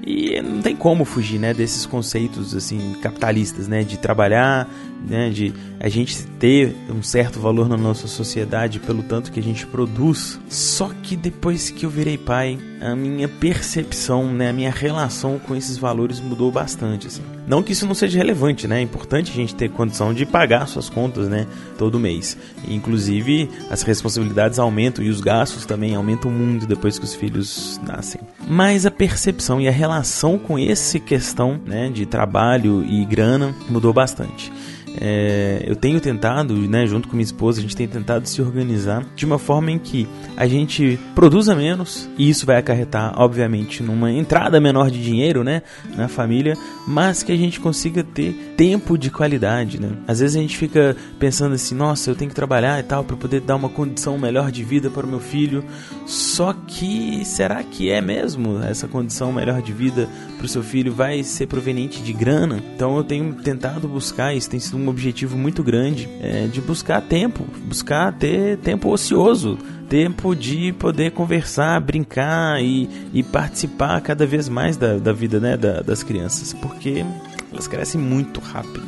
E 0.06 0.40
não 0.42 0.62
tem 0.62 0.76
como 0.76 1.04
fugir, 1.04 1.40
né, 1.40 1.54
desses 1.54 1.86
conceitos 1.86 2.56
assim 2.56 2.96
capitalistas, 3.02 3.68
né, 3.68 3.84
de 3.84 3.98
trabalhar, 3.98 4.68
né, 5.08 5.30
de 5.30 5.54
a 5.80 5.90
gente 5.90 6.26
ter 6.40 6.76
um 6.90 7.04
certo 7.04 7.40
valor 7.40 7.68
na 7.68 7.78
nossa 7.78 8.08
sociedade 8.08 8.80
pelo 8.80 9.04
tanto 9.04 9.32
que 9.32 9.40
a 9.40 9.44
gente 9.44 9.66
produz. 9.66 10.40
Só 10.48 10.92
que 11.02 11.16
depois 11.16 11.70
que 11.70 11.86
eu 11.86 11.90
virei 11.90 12.18
pai, 12.18 12.60
a 12.82 12.96
minha 12.96 13.28
percepção, 13.28 14.34
né, 14.34 14.50
a 14.50 14.54
minha 14.54 14.72
relação 14.72 15.38
com 15.38 15.56
esses 15.56 15.78
valores 15.78 16.20
mudou 16.20 16.52
bastante, 16.52 17.08
assim. 17.08 17.22
Não 17.48 17.62
que 17.62 17.74
isso 17.74 17.86
não 17.86 17.94
seja 17.94 18.18
relevante, 18.18 18.68
né? 18.68 18.80
É 18.80 18.82
importante 18.82 19.32
a 19.32 19.34
gente 19.34 19.54
ter 19.54 19.70
condição 19.70 20.14
de 20.14 20.26
pagar 20.26 20.68
suas 20.68 20.90
contas, 20.90 21.28
né, 21.28 21.46
todo 21.78 22.00
mês. 22.00 22.38
Inclusive, 22.68 23.50
as 23.70 23.84
responsabilidades 23.84 24.58
aumentam 24.58 25.04
e 25.04 25.10
os 25.10 25.22
gastos 25.22 25.66
também 25.66 25.96
aumentam 25.96 26.32
muito 26.32 26.66
depois 26.66 26.98
que 26.98 27.06
os 27.06 27.14
filhos 27.14 27.80
nascem. 27.86 28.22
Mas 28.48 28.86
a 28.86 28.92
percepção 28.92 29.62
e 29.62 29.68
a 29.68 29.72
relação 29.72 30.40
com 30.40 30.58
essa 30.58 31.00
questão, 31.00 31.60
né, 31.66 31.90
de 31.90 32.06
trabalho 32.06 32.84
e 32.84 33.06
grana 33.06 33.54
mudou 33.70 33.94
bastante. 33.94 34.52
É, 35.00 35.64
eu 35.66 35.76
tenho 35.76 36.00
tentado, 36.02 36.54
né, 36.54 36.86
junto 36.86 37.08
com 37.08 37.16
minha 37.16 37.24
esposa, 37.24 37.60
a 37.60 37.62
gente 37.62 37.76
tem 37.76 37.88
tentado 37.88 38.28
se 38.28 38.42
organizar 38.42 39.06
de 39.16 39.26
uma 39.26 39.40
forma 39.40 39.72
em 39.72 39.80
que 39.80 40.08
a 40.36 40.48
gente 40.48 41.00
produza 41.16 41.56
menos 41.56 42.10
e 42.18 42.30
isso 42.30 42.46
vai 42.46 42.58
acarretar, 42.58 43.14
obviamente, 43.18 43.82
numa 43.82 44.12
entrada 44.12 44.60
menor 44.60 44.90
de 44.92 45.02
dinheiro, 45.02 45.44
né, 45.44 45.62
na 45.96 46.08
família, 46.08 46.58
mas 46.88 47.24
que 47.24 47.32
a 47.32 47.38
gente 47.38 47.60
consiga 47.60 48.04
ter 48.04 48.54
tempo 48.58 48.98
de 48.98 49.10
qualidade, 49.10 49.80
né? 49.80 49.92
Às 50.08 50.20
vezes 50.20 50.36
a 50.36 50.40
gente 50.40 50.58
fica 50.58 50.96
pensando 51.20 51.56
assim, 51.56 51.76
nossa, 51.76 52.10
eu 52.10 52.16
tenho 52.16 52.30
que 52.30 52.36
trabalhar 52.36 52.80
e 52.80 52.84
tal 52.84 53.04
para 53.04 53.16
poder 53.16 53.42
dar 53.42 53.56
uma 53.56 53.70
condição 53.70 54.18
melhor 54.18 54.52
de 54.52 54.64
vida 54.64 54.90
para 54.90 55.06
o 55.06 55.10
meu 55.10 55.20
filho. 55.20 55.64
Só 56.06 56.54
que 56.54 57.24
será 57.24 57.64
que 57.64 57.90
é 57.90 58.02
mesmo 58.02 58.62
essa 58.64 58.88
condição 58.88 59.32
melhor 59.32 59.62
de 59.62 59.72
vida 59.72 60.10
para 60.38 60.46
o 60.46 60.50
seu 60.50 60.64
filho 60.64 60.94
vai 60.94 61.24
ser 61.24 61.48
proveniente 61.48 62.02
de 62.02 62.14
grana? 62.14 62.62
Então 62.76 62.98
eu 62.98 63.04
tenho 63.04 63.34
tentado 63.36 63.88
buscar, 63.88 64.36
isso 64.36 64.50
tem 64.50 64.60
sido 64.60 64.81
um 64.82 64.90
objetivo 64.90 65.38
muito 65.38 65.64
grande, 65.64 66.10
é, 66.22 66.48
de 66.48 66.60
buscar 66.62 67.02
tempo, 67.02 67.46
buscar 67.68 68.12
ter 68.14 68.58
tempo 68.58 68.90
ocioso 68.90 69.58
tempo 69.92 70.34
de 70.34 70.72
poder 70.72 71.12
conversar, 71.12 71.78
brincar 71.82 72.64
e, 72.64 72.90
e 73.14 73.22
participar 73.22 74.00
cada 74.00 74.26
vez 74.26 74.48
mais 74.48 74.78
da, 74.78 74.98
da 74.98 75.12
vida 75.12 75.38
né, 75.38 75.58
da, 75.58 75.82
das 75.82 76.02
crianças, 76.02 76.54
porque 76.54 77.04
elas 77.52 77.68
crescem 77.68 78.00
muito 78.00 78.40
rápido, 78.40 78.86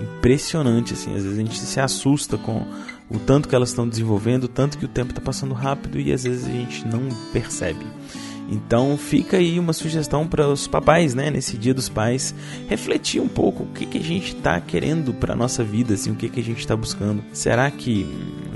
impressionante 0.00 0.94
assim. 0.94 1.14
Às 1.14 1.24
vezes 1.24 1.38
a 1.38 1.42
gente 1.42 1.58
se 1.58 1.78
assusta 1.78 2.38
com 2.38 2.64
o 3.10 3.18
tanto 3.18 3.46
que 3.46 3.54
elas 3.54 3.68
estão 3.68 3.86
desenvolvendo, 3.86 4.44
o 4.44 4.48
tanto 4.48 4.78
que 4.78 4.86
o 4.86 4.88
tempo 4.88 5.10
está 5.10 5.20
passando 5.20 5.52
rápido 5.52 6.00
e 6.00 6.14
às 6.14 6.24
vezes 6.24 6.46
a 6.46 6.50
gente 6.50 6.88
não 6.88 7.10
percebe. 7.30 7.84
Então 8.48 8.96
fica 8.96 9.36
aí 9.36 9.58
uma 9.58 9.72
sugestão 9.72 10.26
para 10.26 10.48
os 10.48 10.66
papais, 10.66 11.14
né, 11.14 11.30
nesse 11.30 11.56
Dia 11.56 11.74
dos 11.74 11.88
Pais, 11.88 12.34
refletir 12.68 13.20
um 13.20 13.28
pouco 13.28 13.64
o 13.64 13.66
que, 13.66 13.84
que 13.84 13.98
a 13.98 14.02
gente 14.02 14.34
está 14.34 14.58
querendo 14.60 15.12
para 15.12 15.36
nossa 15.36 15.62
vida, 15.62 15.94
assim, 15.94 16.10
o 16.10 16.14
que, 16.14 16.28
que 16.28 16.40
a 16.40 16.44
gente 16.44 16.60
está 16.60 16.74
buscando. 16.74 17.22
Será 17.32 17.70
que 17.70 18.06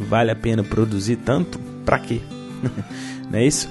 vale 0.09 0.31
a 0.31 0.37
pena 0.37 0.65
produzir 0.65 1.17
tanto? 1.17 1.59
Pra 1.85 1.99
quê? 1.99 2.21
Não 3.31 3.39
é 3.39 3.47
isso? 3.47 3.69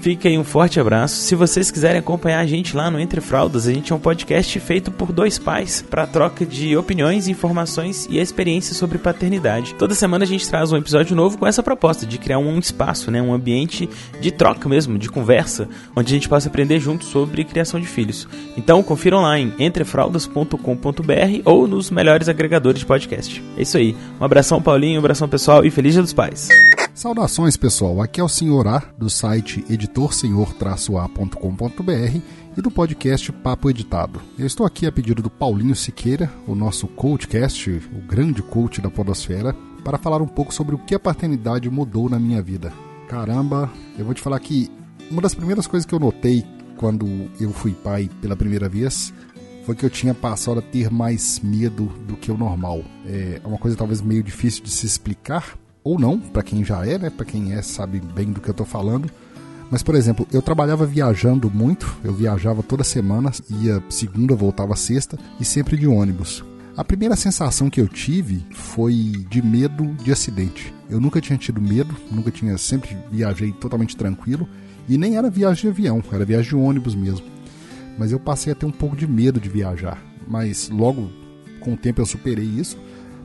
Fica 0.00 0.28
aí 0.28 0.38
um 0.38 0.44
forte 0.44 0.78
abraço. 0.78 1.16
Se 1.16 1.34
vocês 1.34 1.70
quiserem 1.70 1.98
acompanhar 1.98 2.38
a 2.38 2.46
gente 2.46 2.76
lá 2.76 2.90
no 2.90 3.00
Entre 3.00 3.20
Fraldas, 3.20 3.66
a 3.66 3.72
gente 3.72 3.92
é 3.92 3.96
um 3.96 3.98
podcast 3.98 4.58
feito 4.60 4.90
por 4.90 5.12
dois 5.12 5.38
pais 5.38 5.82
para 5.82 6.06
troca 6.06 6.46
de 6.46 6.76
opiniões, 6.76 7.26
informações 7.26 8.06
e 8.08 8.18
experiências 8.18 8.76
sobre 8.76 8.96
paternidade. 8.98 9.74
Toda 9.74 9.94
semana 9.94 10.24
a 10.24 10.26
gente 10.26 10.48
traz 10.48 10.72
um 10.72 10.76
episódio 10.76 11.16
novo 11.16 11.36
com 11.36 11.46
essa 11.46 11.62
proposta 11.62 12.06
de 12.06 12.16
criar 12.16 12.38
um 12.38 12.58
espaço, 12.58 13.10
né, 13.10 13.20
um 13.20 13.34
ambiente 13.34 13.88
de 14.20 14.30
troca 14.30 14.68
mesmo, 14.68 14.98
de 14.98 15.08
conversa, 15.08 15.68
onde 15.96 16.12
a 16.12 16.16
gente 16.16 16.28
possa 16.28 16.48
aprender 16.48 16.78
juntos 16.78 17.08
sobre 17.08 17.44
criação 17.44 17.80
de 17.80 17.86
filhos. 17.86 18.28
Então 18.56 18.82
confiram 18.82 19.22
lá 19.22 19.38
em 19.38 19.52
entrefraldas.com.br 19.58 21.42
ou 21.44 21.66
nos 21.66 21.90
melhores 21.90 22.28
agregadores 22.28 22.80
de 22.80 22.86
podcast. 22.86 23.42
É 23.56 23.62
isso 23.62 23.76
aí. 23.76 23.96
Um 24.20 24.24
abração 24.24 24.62
Paulinho, 24.62 24.96
um 24.96 25.00
abração 25.00 25.28
pessoal 25.28 25.64
e 25.64 25.70
feliz 25.70 25.94
Dia 25.94 26.02
dos 26.02 26.12
Pais. 26.12 26.48
Saudações, 26.98 27.56
pessoal. 27.56 28.02
Aqui 28.02 28.20
é 28.20 28.24
o 28.24 28.28
Senhor 28.28 28.66
A, 28.66 28.80
do 28.98 29.08
site 29.08 29.64
editorsenhor-a.com.br 29.70 32.20
e 32.56 32.60
do 32.60 32.72
podcast 32.72 33.30
Papo 33.30 33.70
Editado. 33.70 34.20
Eu 34.36 34.44
estou 34.44 34.66
aqui 34.66 34.84
a 34.84 34.90
pedido 34.90 35.22
do 35.22 35.30
Paulinho 35.30 35.76
Siqueira, 35.76 36.28
o 36.44 36.56
nosso 36.56 36.88
coachcast, 36.88 37.70
o 37.70 38.02
grande 38.04 38.42
coach 38.42 38.80
da 38.80 38.90
podosfera, 38.90 39.54
para 39.84 39.96
falar 39.96 40.20
um 40.20 40.26
pouco 40.26 40.52
sobre 40.52 40.74
o 40.74 40.78
que 40.78 40.92
a 40.92 40.98
paternidade 40.98 41.70
mudou 41.70 42.10
na 42.10 42.18
minha 42.18 42.42
vida. 42.42 42.72
Caramba, 43.06 43.70
eu 43.96 44.04
vou 44.04 44.12
te 44.12 44.20
falar 44.20 44.40
que 44.40 44.68
uma 45.08 45.22
das 45.22 45.36
primeiras 45.36 45.68
coisas 45.68 45.86
que 45.86 45.94
eu 45.94 46.00
notei 46.00 46.44
quando 46.78 47.30
eu 47.40 47.52
fui 47.52 47.74
pai 47.74 48.10
pela 48.20 48.34
primeira 48.34 48.68
vez 48.68 49.14
foi 49.64 49.76
que 49.76 49.86
eu 49.86 49.90
tinha 49.90 50.14
passado 50.14 50.58
a 50.58 50.62
ter 50.62 50.90
mais 50.90 51.38
medo 51.44 51.84
do 52.08 52.16
que 52.16 52.32
o 52.32 52.36
normal. 52.36 52.82
É 53.06 53.40
uma 53.44 53.56
coisa 53.56 53.76
talvez 53.76 54.02
meio 54.02 54.24
difícil 54.24 54.64
de 54.64 54.70
se 54.72 54.84
explicar, 54.84 55.56
ou 55.82 55.98
não, 55.98 56.18
para 56.18 56.42
quem 56.42 56.64
já 56.64 56.86
é, 56.86 56.98
né? 56.98 57.10
Para 57.10 57.24
quem 57.24 57.52
é 57.52 57.62
sabe 57.62 58.00
bem 58.00 58.32
do 58.32 58.40
que 58.40 58.48
eu 58.48 58.54
tô 58.54 58.64
falando. 58.64 59.10
Mas, 59.70 59.82
por 59.82 59.94
exemplo, 59.94 60.26
eu 60.32 60.40
trabalhava 60.40 60.86
viajando 60.86 61.50
muito, 61.50 61.94
eu 62.02 62.12
viajava 62.12 62.62
toda 62.62 62.82
semana, 62.82 63.30
ia 63.50 63.82
segunda, 63.90 64.34
voltava 64.34 64.74
sexta 64.74 65.18
e 65.38 65.44
sempre 65.44 65.76
de 65.76 65.86
ônibus. 65.86 66.42
A 66.76 66.84
primeira 66.84 67.16
sensação 67.16 67.68
que 67.68 67.80
eu 67.80 67.88
tive 67.88 68.46
foi 68.52 68.94
de 69.28 69.42
medo 69.42 69.84
de 70.02 70.12
acidente. 70.12 70.72
Eu 70.88 71.00
nunca 71.00 71.20
tinha 71.20 71.36
tido 71.36 71.60
medo, 71.60 71.94
nunca 72.10 72.30
tinha, 72.30 72.56
sempre 72.56 72.96
viajei 73.10 73.52
totalmente 73.52 73.96
tranquilo 73.96 74.48
e 74.88 74.96
nem 74.96 75.16
era 75.16 75.28
viagem 75.28 75.62
de 75.62 75.68
avião, 75.68 76.02
era 76.12 76.24
viagem 76.24 76.50
de 76.50 76.56
ônibus 76.56 76.94
mesmo. 76.94 77.26
Mas 77.98 78.12
eu 78.12 78.20
passei 78.20 78.52
a 78.52 78.56
ter 78.56 78.64
um 78.64 78.70
pouco 78.70 78.96
de 78.96 79.06
medo 79.06 79.40
de 79.40 79.48
viajar, 79.48 80.00
mas 80.26 80.70
logo 80.70 81.10
com 81.60 81.74
o 81.74 81.76
tempo 81.76 82.00
eu 82.00 82.06
superei 82.06 82.44
isso 82.44 82.78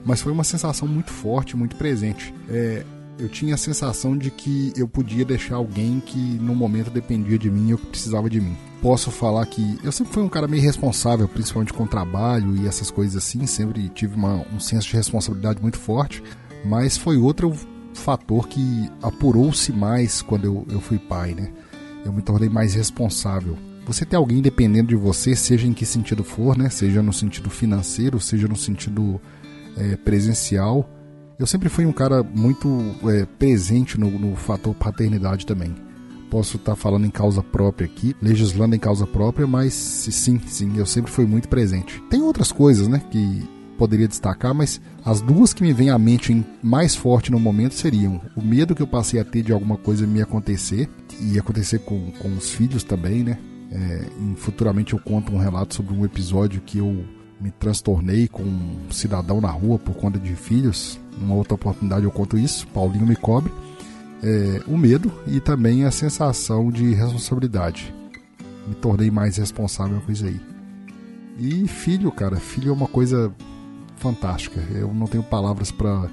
mas 0.05 0.21
foi 0.21 0.31
uma 0.31 0.43
sensação 0.43 0.87
muito 0.87 1.11
forte, 1.11 1.55
muito 1.55 1.75
presente. 1.75 2.33
É, 2.49 2.83
eu 3.17 3.29
tinha 3.29 3.55
a 3.55 3.57
sensação 3.57 4.17
de 4.17 4.31
que 4.31 4.73
eu 4.75 4.87
podia 4.87 5.23
deixar 5.23 5.55
alguém 5.55 5.99
que 5.99 6.17
no 6.17 6.55
momento 6.55 6.89
dependia 6.89 7.37
de 7.37 7.49
mim 7.49 7.67
e 7.67 7.71
eu 7.71 7.77
precisava 7.77 8.29
de 8.29 8.41
mim. 8.41 8.55
Posso 8.81 9.11
falar 9.11 9.45
que 9.45 9.77
eu 9.83 9.91
sempre 9.91 10.13
fui 10.13 10.23
um 10.23 10.29
cara 10.29 10.47
meio 10.47 10.63
responsável, 10.63 11.27
principalmente 11.27 11.73
com 11.73 11.85
trabalho 11.85 12.55
e 12.55 12.67
essas 12.67 12.89
coisas 12.89 13.15
assim, 13.15 13.45
sempre 13.45 13.87
tive 13.89 14.15
uma, 14.15 14.45
um 14.53 14.59
senso 14.59 14.87
de 14.87 14.95
responsabilidade 14.95 15.61
muito 15.61 15.77
forte, 15.77 16.23
mas 16.65 16.97
foi 16.97 17.17
outro 17.17 17.53
fator 17.93 18.47
que 18.47 18.89
apurou-se 19.01 19.71
mais 19.71 20.21
quando 20.21 20.45
eu, 20.45 20.67
eu 20.69 20.81
fui 20.81 20.97
pai, 20.97 21.33
né? 21.33 21.51
Eu 22.03 22.11
me 22.11 22.21
tornei 22.21 22.49
mais 22.49 22.73
responsável. 22.73 23.57
Você 23.85 24.05
ter 24.05 24.15
alguém 24.15 24.41
dependendo 24.41 24.89
de 24.89 24.95
você, 24.95 25.35
seja 25.35 25.67
em 25.67 25.73
que 25.73 25.85
sentido 25.85 26.23
for, 26.23 26.57
né? 26.57 26.69
Seja 26.69 27.01
no 27.01 27.13
sentido 27.13 27.49
financeiro, 27.49 28.19
seja 28.19 28.47
no 28.47 28.55
sentido 28.55 29.21
é, 29.77 29.95
presencial. 29.95 30.89
Eu 31.37 31.47
sempre 31.47 31.69
fui 31.69 31.85
um 31.85 31.91
cara 31.91 32.23
muito 32.23 32.67
é, 33.05 33.25
presente 33.25 33.99
no, 33.99 34.09
no, 34.09 34.35
fator 34.35 34.73
paternidade 34.75 35.45
também. 35.45 35.73
Posso 36.29 36.57
estar 36.57 36.73
tá 36.73 36.75
falando 36.75 37.05
em 37.05 37.11
causa 37.11 37.43
própria 37.43 37.85
aqui, 37.85 38.15
legislando 38.21 38.75
em 38.75 38.79
causa 38.79 39.05
própria, 39.05 39.45
mas 39.45 39.73
sim, 39.73 40.39
sim, 40.47 40.77
eu 40.77 40.85
sempre 40.85 41.11
fui 41.11 41.25
muito 41.25 41.47
presente. 41.47 42.01
Tem 42.09 42.21
outras 42.21 42.51
coisas, 42.51 42.87
né, 42.87 43.01
que 43.11 43.43
poderia 43.77 44.07
destacar, 44.07 44.53
mas 44.53 44.79
as 45.03 45.21
duas 45.21 45.53
que 45.53 45.63
me 45.63 45.73
vêm 45.73 45.89
à 45.89 45.97
mente 45.97 46.45
mais 46.61 46.95
forte 46.95 47.31
no 47.31 47.39
momento 47.39 47.73
seriam 47.73 48.21
o 48.35 48.41
medo 48.41 48.73
que 48.73 48.81
eu 48.81 48.87
passei 48.87 49.19
a 49.19 49.25
ter 49.25 49.43
de 49.43 49.51
alguma 49.51 49.77
coisa 49.77 50.07
me 50.07 50.21
acontecer, 50.21 50.89
e 51.19 51.37
acontecer 51.37 51.79
com, 51.79 52.11
com 52.11 52.29
os 52.35 52.51
filhos 52.51 52.83
também, 52.83 53.23
né? 53.23 53.37
É, 53.71 54.05
futuramente 54.35 54.93
eu 54.93 54.99
conto 54.99 55.33
um 55.33 55.37
relato 55.37 55.73
sobre 55.73 55.93
um 55.95 56.05
episódio 56.05 56.61
que 56.61 56.77
eu 56.77 57.03
me 57.39 57.51
transtornei 57.51 58.27
com 58.27 58.43
um 58.43 58.91
cidadão 58.91 59.41
na 59.41 59.49
rua 59.49 59.77
por 59.77 59.95
conta 59.95 60.19
de 60.19 60.35
filhos. 60.35 60.99
Numa 61.17 61.35
outra 61.35 61.55
oportunidade 61.55 62.05
eu 62.05 62.11
conto 62.11 62.37
isso, 62.37 62.67
Paulinho 62.67 63.05
me 63.05 63.15
cobre. 63.15 63.51
É, 64.21 64.61
o 64.67 64.77
medo 64.77 65.11
e 65.27 65.39
também 65.39 65.83
a 65.83 65.91
sensação 65.91 66.71
de 66.71 66.93
responsabilidade. 66.93 67.93
Me 68.67 68.75
tornei 68.75 69.11
mais 69.11 69.37
responsável 69.37 69.99
com 70.01 70.11
isso 70.11 70.25
aí. 70.25 70.39
E 71.37 71.67
filho, 71.67 72.11
cara, 72.11 72.37
filho 72.37 72.69
é 72.69 72.73
uma 72.73 72.87
coisa 72.87 73.33
fantástica. 73.97 74.61
Eu 74.71 74.93
não 74.93 75.07
tenho 75.07 75.23
palavras 75.23 75.71
para 75.71 76.09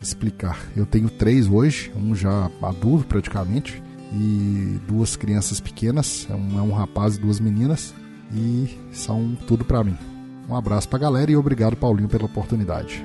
explicar. 0.00 0.58
Eu 0.76 0.86
tenho 0.86 1.08
três 1.08 1.48
hoje, 1.48 1.92
um 1.96 2.14
já 2.14 2.50
adulto 2.62 3.06
praticamente, 3.06 3.82
e 4.12 4.78
duas 4.86 5.16
crianças 5.16 5.60
pequenas. 5.60 6.26
É 6.30 6.34
um, 6.34 6.58
é 6.58 6.62
um 6.62 6.72
rapaz 6.72 7.16
e 7.16 7.20
duas 7.20 7.40
meninas. 7.40 7.94
E 8.34 8.78
são 8.92 9.36
tudo 9.46 9.64
para 9.64 9.84
mim. 9.84 9.96
Um 10.48 10.56
abraço 10.56 10.88
pra 10.88 10.98
galera 10.98 11.30
e 11.30 11.36
obrigado, 11.36 11.76
Paulinho, 11.76 12.08
pela 12.08 12.24
oportunidade. 12.24 13.04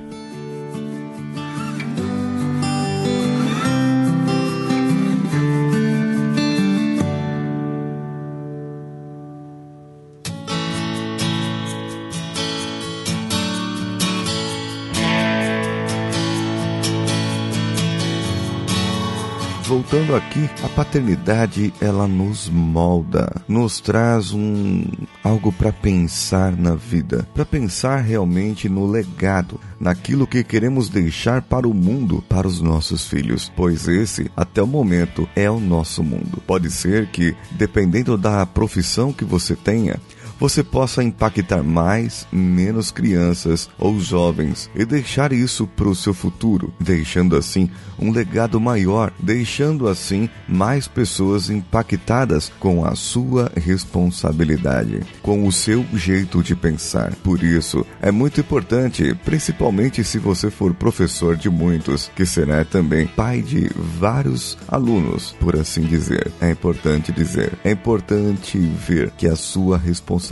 Aqui, 20.14 20.48
a 20.62 20.68
paternidade 20.68 21.74
ela 21.80 22.06
nos 22.06 22.48
molda, 22.48 23.42
nos 23.48 23.80
traz 23.80 24.32
um 24.32 24.84
algo 25.24 25.52
para 25.52 25.72
pensar 25.72 26.56
na 26.56 26.74
vida, 26.74 27.26
para 27.34 27.44
pensar 27.44 27.96
realmente 27.96 28.68
no 28.68 28.86
legado, 28.86 29.60
naquilo 29.80 30.26
que 30.26 30.44
queremos 30.44 30.88
deixar 30.88 31.42
para 31.42 31.66
o 31.66 31.74
mundo, 31.74 32.22
para 32.28 32.46
os 32.46 32.60
nossos 32.60 33.08
filhos, 33.08 33.52
pois 33.56 33.88
esse, 33.88 34.30
até 34.36 34.62
o 34.62 34.66
momento, 34.66 35.28
é 35.34 35.50
o 35.50 35.58
nosso 35.58 36.02
mundo. 36.02 36.40
Pode 36.46 36.70
ser 36.70 37.08
que, 37.08 37.34
dependendo 37.50 38.16
da 38.16 38.46
profissão 38.46 39.12
que 39.12 39.24
você 39.24 39.56
tenha, 39.56 40.00
você 40.38 40.62
possa 40.62 41.02
impactar 41.02 41.62
mais, 41.62 42.26
menos 42.30 42.90
crianças 42.90 43.68
ou 43.78 43.98
jovens 43.98 44.70
e 44.74 44.84
deixar 44.84 45.32
isso 45.32 45.66
para 45.66 45.88
o 45.88 45.94
seu 45.94 46.14
futuro, 46.14 46.72
deixando 46.78 47.36
assim 47.36 47.68
um 47.98 48.12
legado 48.12 48.60
maior, 48.60 49.12
deixando 49.18 49.88
assim 49.88 50.28
mais 50.48 50.86
pessoas 50.86 51.50
impactadas 51.50 52.52
com 52.60 52.84
a 52.84 52.94
sua 52.94 53.50
responsabilidade, 53.56 55.00
com 55.22 55.46
o 55.46 55.52
seu 55.52 55.84
jeito 55.94 56.42
de 56.42 56.54
pensar. 56.54 57.14
Por 57.16 57.42
isso, 57.42 57.84
é 58.00 58.10
muito 58.10 58.40
importante, 58.40 59.14
principalmente 59.24 60.04
se 60.04 60.18
você 60.18 60.50
for 60.50 60.72
professor 60.74 61.36
de 61.36 61.50
muitos, 61.50 62.10
que 62.14 62.24
será 62.24 62.64
também 62.64 63.06
pai 63.06 63.42
de 63.42 63.68
vários 63.74 64.56
alunos, 64.68 65.34
por 65.40 65.56
assim 65.56 65.82
dizer. 65.82 66.30
É 66.40 66.50
importante 66.50 67.10
dizer, 67.12 67.58
é 67.64 67.72
importante 67.72 68.58
ver 68.58 69.10
que 69.16 69.26
a 69.26 69.34
sua 69.34 69.76
responsabilidade 69.76 70.27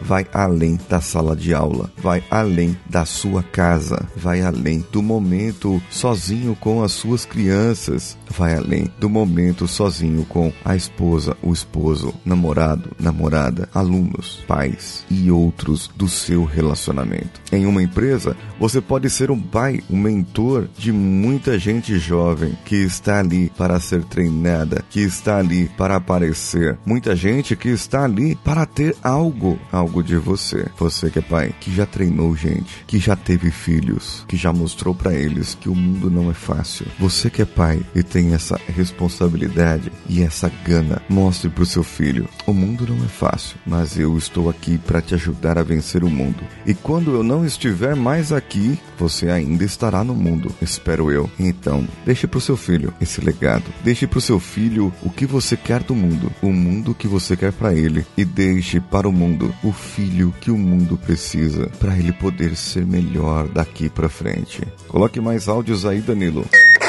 vai 0.00 0.26
além 0.32 0.78
da 0.88 1.00
sala 1.00 1.34
de 1.34 1.52
aula, 1.52 1.90
vai 1.96 2.22
além 2.30 2.76
da 2.88 3.04
sua 3.04 3.42
casa, 3.42 4.06
vai 4.16 4.42
além 4.42 4.84
do 4.92 5.02
momento 5.02 5.82
sozinho 5.90 6.56
com 6.56 6.82
as 6.82 6.92
suas 6.92 7.24
crianças, 7.24 8.16
vai 8.30 8.54
além 8.54 8.90
do 8.98 9.08
momento 9.08 9.66
sozinho 9.66 10.24
com 10.24 10.52
a 10.64 10.76
esposa, 10.76 11.36
o 11.42 11.52
esposo, 11.52 12.14
namorado, 12.24 12.90
namorada, 12.98 13.68
alunos, 13.74 14.44
pais 14.46 15.04
e 15.10 15.30
outros 15.30 15.90
do 15.96 16.08
seu 16.08 16.44
relacionamento. 16.44 17.40
Em 17.52 17.66
uma 17.66 17.82
empresa, 17.82 18.36
você 18.58 18.80
pode 18.80 19.10
ser 19.10 19.30
um 19.30 19.40
pai, 19.40 19.80
um 19.90 19.96
mentor 19.96 20.68
de 20.78 20.92
muita 20.92 21.58
gente 21.58 21.98
jovem 21.98 22.56
que 22.64 22.76
está 22.76 23.20
ali 23.20 23.50
para 23.56 23.80
ser 23.80 24.04
treinada, 24.04 24.84
que 24.90 25.00
está 25.00 25.38
ali 25.38 25.68
para 25.76 25.96
aparecer, 25.96 26.78
muita 26.84 27.16
gente 27.16 27.56
que 27.56 27.68
está 27.68 28.04
ali 28.04 28.36
para 28.36 28.66
ter 28.66 28.85
algo, 29.02 29.58
algo 29.72 30.02
de 30.02 30.16
você. 30.16 30.66
Você 30.78 31.10
que 31.10 31.18
é 31.18 31.22
pai, 31.22 31.54
que 31.60 31.74
já 31.74 31.86
treinou 31.86 32.36
gente, 32.36 32.84
que 32.86 32.98
já 32.98 33.16
teve 33.16 33.50
filhos, 33.50 34.24
que 34.28 34.36
já 34.36 34.52
mostrou 34.52 34.94
para 34.94 35.14
eles 35.14 35.54
que 35.54 35.68
o 35.68 35.74
mundo 35.74 36.10
não 36.10 36.30
é 36.30 36.34
fácil. 36.34 36.86
Você 36.98 37.30
que 37.30 37.42
é 37.42 37.44
pai 37.44 37.80
e 37.94 38.02
tem 38.02 38.34
essa 38.34 38.60
responsabilidade 38.68 39.92
e 40.08 40.22
essa 40.22 40.50
gana, 40.64 41.02
mostre 41.08 41.48
para 41.48 41.62
o 41.62 41.66
seu 41.66 41.82
filho: 41.82 42.28
o 42.46 42.52
mundo 42.52 42.86
não 42.88 43.04
é 43.04 43.08
fácil, 43.08 43.56
mas 43.66 43.98
eu 43.98 44.16
estou 44.16 44.48
aqui 44.48 44.78
para 44.78 45.00
te 45.00 45.14
ajudar 45.14 45.58
a 45.58 45.62
vencer 45.62 46.04
o 46.04 46.10
mundo. 46.10 46.42
E 46.64 46.74
quando 46.74 47.14
eu 47.14 47.22
não 47.22 47.44
estiver 47.44 47.96
mais 47.96 48.32
aqui, 48.32 48.78
você 48.98 49.30
ainda 49.30 49.64
estará 49.64 50.02
no 50.02 50.14
mundo, 50.14 50.54
espero 50.60 51.10
eu. 51.10 51.30
Então, 51.38 51.86
deixe 52.04 52.26
para 52.26 52.38
o 52.38 52.40
seu 52.40 52.56
filho 52.56 52.92
esse 53.00 53.20
legado. 53.20 53.64
Deixe 53.84 54.06
para 54.06 54.18
o 54.18 54.22
seu 54.22 54.40
filho 54.40 54.92
o 55.02 55.10
que 55.10 55.26
você 55.26 55.56
quer 55.56 55.82
do 55.82 55.94
mundo, 55.94 56.32
o 56.42 56.52
mundo 56.52 56.94
que 56.94 57.08
você 57.08 57.36
quer 57.36 57.52
para 57.52 57.74
ele, 57.74 58.06
e 58.16 58.24
deixe 58.24 58.75
para 58.80 59.08
o 59.08 59.12
mundo 59.12 59.54
o 59.62 59.72
filho 59.72 60.34
que 60.40 60.50
o 60.50 60.58
mundo 60.58 60.96
precisa 60.96 61.70
para 61.78 61.96
ele 61.96 62.12
poder 62.12 62.56
ser 62.56 62.84
melhor 62.86 63.48
daqui 63.48 63.88
para 63.88 64.08
frente. 64.08 64.62
Coloque 64.88 65.20
mais 65.20 65.48
áudios 65.48 65.84
aí, 65.84 66.00
Danilo. 66.00 66.44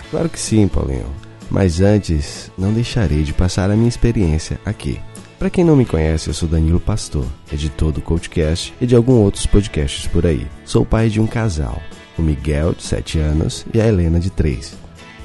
Claro 0.10 0.30
que 0.30 0.40
sim, 0.40 0.68
Paulinho. 0.68 1.08
Mas 1.50 1.80
antes, 1.82 2.52
não 2.58 2.74
deixarei 2.74 3.24
de 3.24 3.34
passar 3.34 3.72
a 3.72 3.76
minha 3.76 3.88
experiência 3.88 4.60
aqui. 4.66 5.00
Para 5.40 5.50
quem 5.50 5.64
não 5.64 5.76
me 5.76 5.86
conhece, 5.86 6.30
eu 6.30 6.34
sou 6.34 6.50
Danilo 6.50 6.80
Pastor, 6.80 7.26
editor 7.54 7.92
do 7.92 8.02
Coachcast 8.02 8.74
e 8.82 8.88
de 8.88 8.96
alguns 8.96 9.20
outros 9.20 9.46
podcasts 9.46 10.08
por 10.08 10.26
aí. 10.26 10.48
Sou 10.66 10.84
pai 10.84 11.10
de 11.10 11.22
um 11.22 11.28
casal, 11.28 11.80
o 12.18 12.22
Miguel, 12.24 12.74
de 12.74 12.84
7 12.84 13.20
anos, 13.20 13.66
e 13.72 13.80
a 13.80 13.88
Helena, 13.88 14.20
de 14.20 14.32
3. 14.32 14.76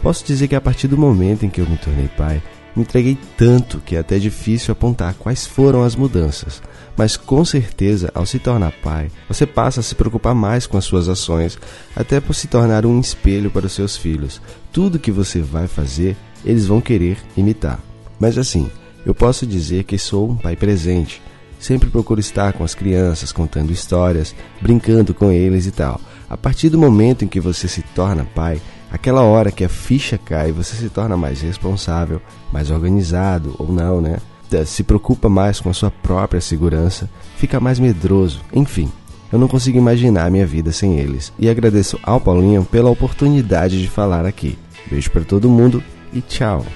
Posso 0.02 0.24
dizer 0.24 0.48
que 0.48 0.54
a 0.54 0.60
partir 0.60 0.86
do 0.86 0.98
momento 0.98 1.46
em 1.46 1.48
que 1.48 1.60
eu 1.60 1.68
me 1.68 1.78
tornei 1.78 2.08
pai, 2.08 2.42
me 2.74 2.82
entreguei 2.82 3.18
tanto 3.36 3.80
que 3.80 3.96
é 3.96 3.98
até 3.98 4.18
difícil 4.18 4.72
apontar 4.72 5.14
quais 5.14 5.46
foram 5.46 5.82
as 5.82 5.94
mudanças, 5.94 6.62
mas 6.96 7.16
com 7.16 7.44
certeza, 7.44 8.10
ao 8.14 8.26
se 8.26 8.38
tornar 8.38 8.72
pai, 8.82 9.10
você 9.28 9.46
passa 9.46 9.80
a 9.80 9.82
se 9.82 9.94
preocupar 9.94 10.34
mais 10.34 10.66
com 10.66 10.76
as 10.76 10.84
suas 10.84 11.08
ações, 11.08 11.58
até 11.94 12.20
por 12.20 12.34
se 12.34 12.48
tornar 12.48 12.84
um 12.86 13.00
espelho 13.00 13.50
para 13.50 13.66
os 13.66 13.72
seus 13.72 13.96
filhos. 13.96 14.40
Tudo 14.72 14.98
que 14.98 15.10
você 15.10 15.40
vai 15.40 15.66
fazer, 15.66 16.16
eles 16.44 16.66
vão 16.66 16.80
querer 16.80 17.18
imitar. 17.36 17.78
Mas 18.18 18.38
assim, 18.38 18.70
eu 19.04 19.14
posso 19.14 19.46
dizer 19.46 19.84
que 19.84 19.98
sou 19.98 20.30
um 20.30 20.36
pai 20.36 20.56
presente. 20.56 21.20
Sempre 21.58 21.90
procuro 21.90 22.20
estar 22.20 22.52
com 22.52 22.64
as 22.64 22.74
crianças, 22.74 23.32
contando 23.32 23.72
histórias, 23.72 24.34
brincando 24.60 25.14
com 25.14 25.30
eles 25.30 25.66
e 25.66 25.70
tal. 25.70 26.00
A 26.28 26.36
partir 26.36 26.68
do 26.68 26.78
momento 26.78 27.24
em 27.24 27.28
que 27.28 27.38
você 27.38 27.68
se 27.68 27.82
torna 27.82 28.24
pai, 28.24 28.60
aquela 28.92 29.22
hora 29.22 29.50
que 29.50 29.64
a 29.64 29.68
ficha 29.68 30.18
cai, 30.18 30.52
você 30.52 30.76
se 30.76 30.90
torna 30.90 31.16
mais 31.16 31.40
responsável, 31.40 32.20
mais 32.52 32.70
organizado 32.70 33.56
ou 33.58 33.72
não, 33.72 34.00
né? 34.00 34.18
Se 34.66 34.82
preocupa 34.82 35.30
mais 35.30 35.58
com 35.58 35.70
a 35.70 35.72
sua 35.72 35.90
própria 35.90 36.40
segurança, 36.40 37.08
fica 37.36 37.58
mais 37.58 37.80
medroso, 37.80 38.42
enfim. 38.52 38.92
Eu 39.32 39.38
não 39.38 39.48
consigo 39.48 39.78
imaginar 39.78 40.26
a 40.26 40.30
minha 40.30 40.46
vida 40.46 40.70
sem 40.72 40.98
eles. 40.98 41.32
E 41.38 41.48
agradeço 41.48 41.98
ao 42.02 42.20
Paulinho 42.20 42.62
pela 42.62 42.90
oportunidade 42.90 43.80
de 43.80 43.88
falar 43.88 44.26
aqui. 44.26 44.58
Beijo 44.90 45.10
para 45.10 45.24
todo 45.24 45.48
mundo 45.48 45.82
e 46.12 46.20
tchau. 46.20 46.66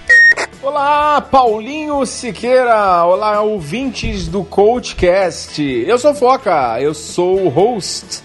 Olá, 0.62 1.21
Paulinho 1.21 2.05
Siqueira. 2.07 3.05
Olá, 3.05 3.43
ouvintes 3.43 4.27
do 4.27 4.43
Coachcast. 4.43 5.62
Eu 5.62 5.99
sou 5.99 6.14
Foca, 6.14 6.81
eu 6.81 6.95
sou 6.95 7.45
o 7.45 7.49
host 7.51 8.25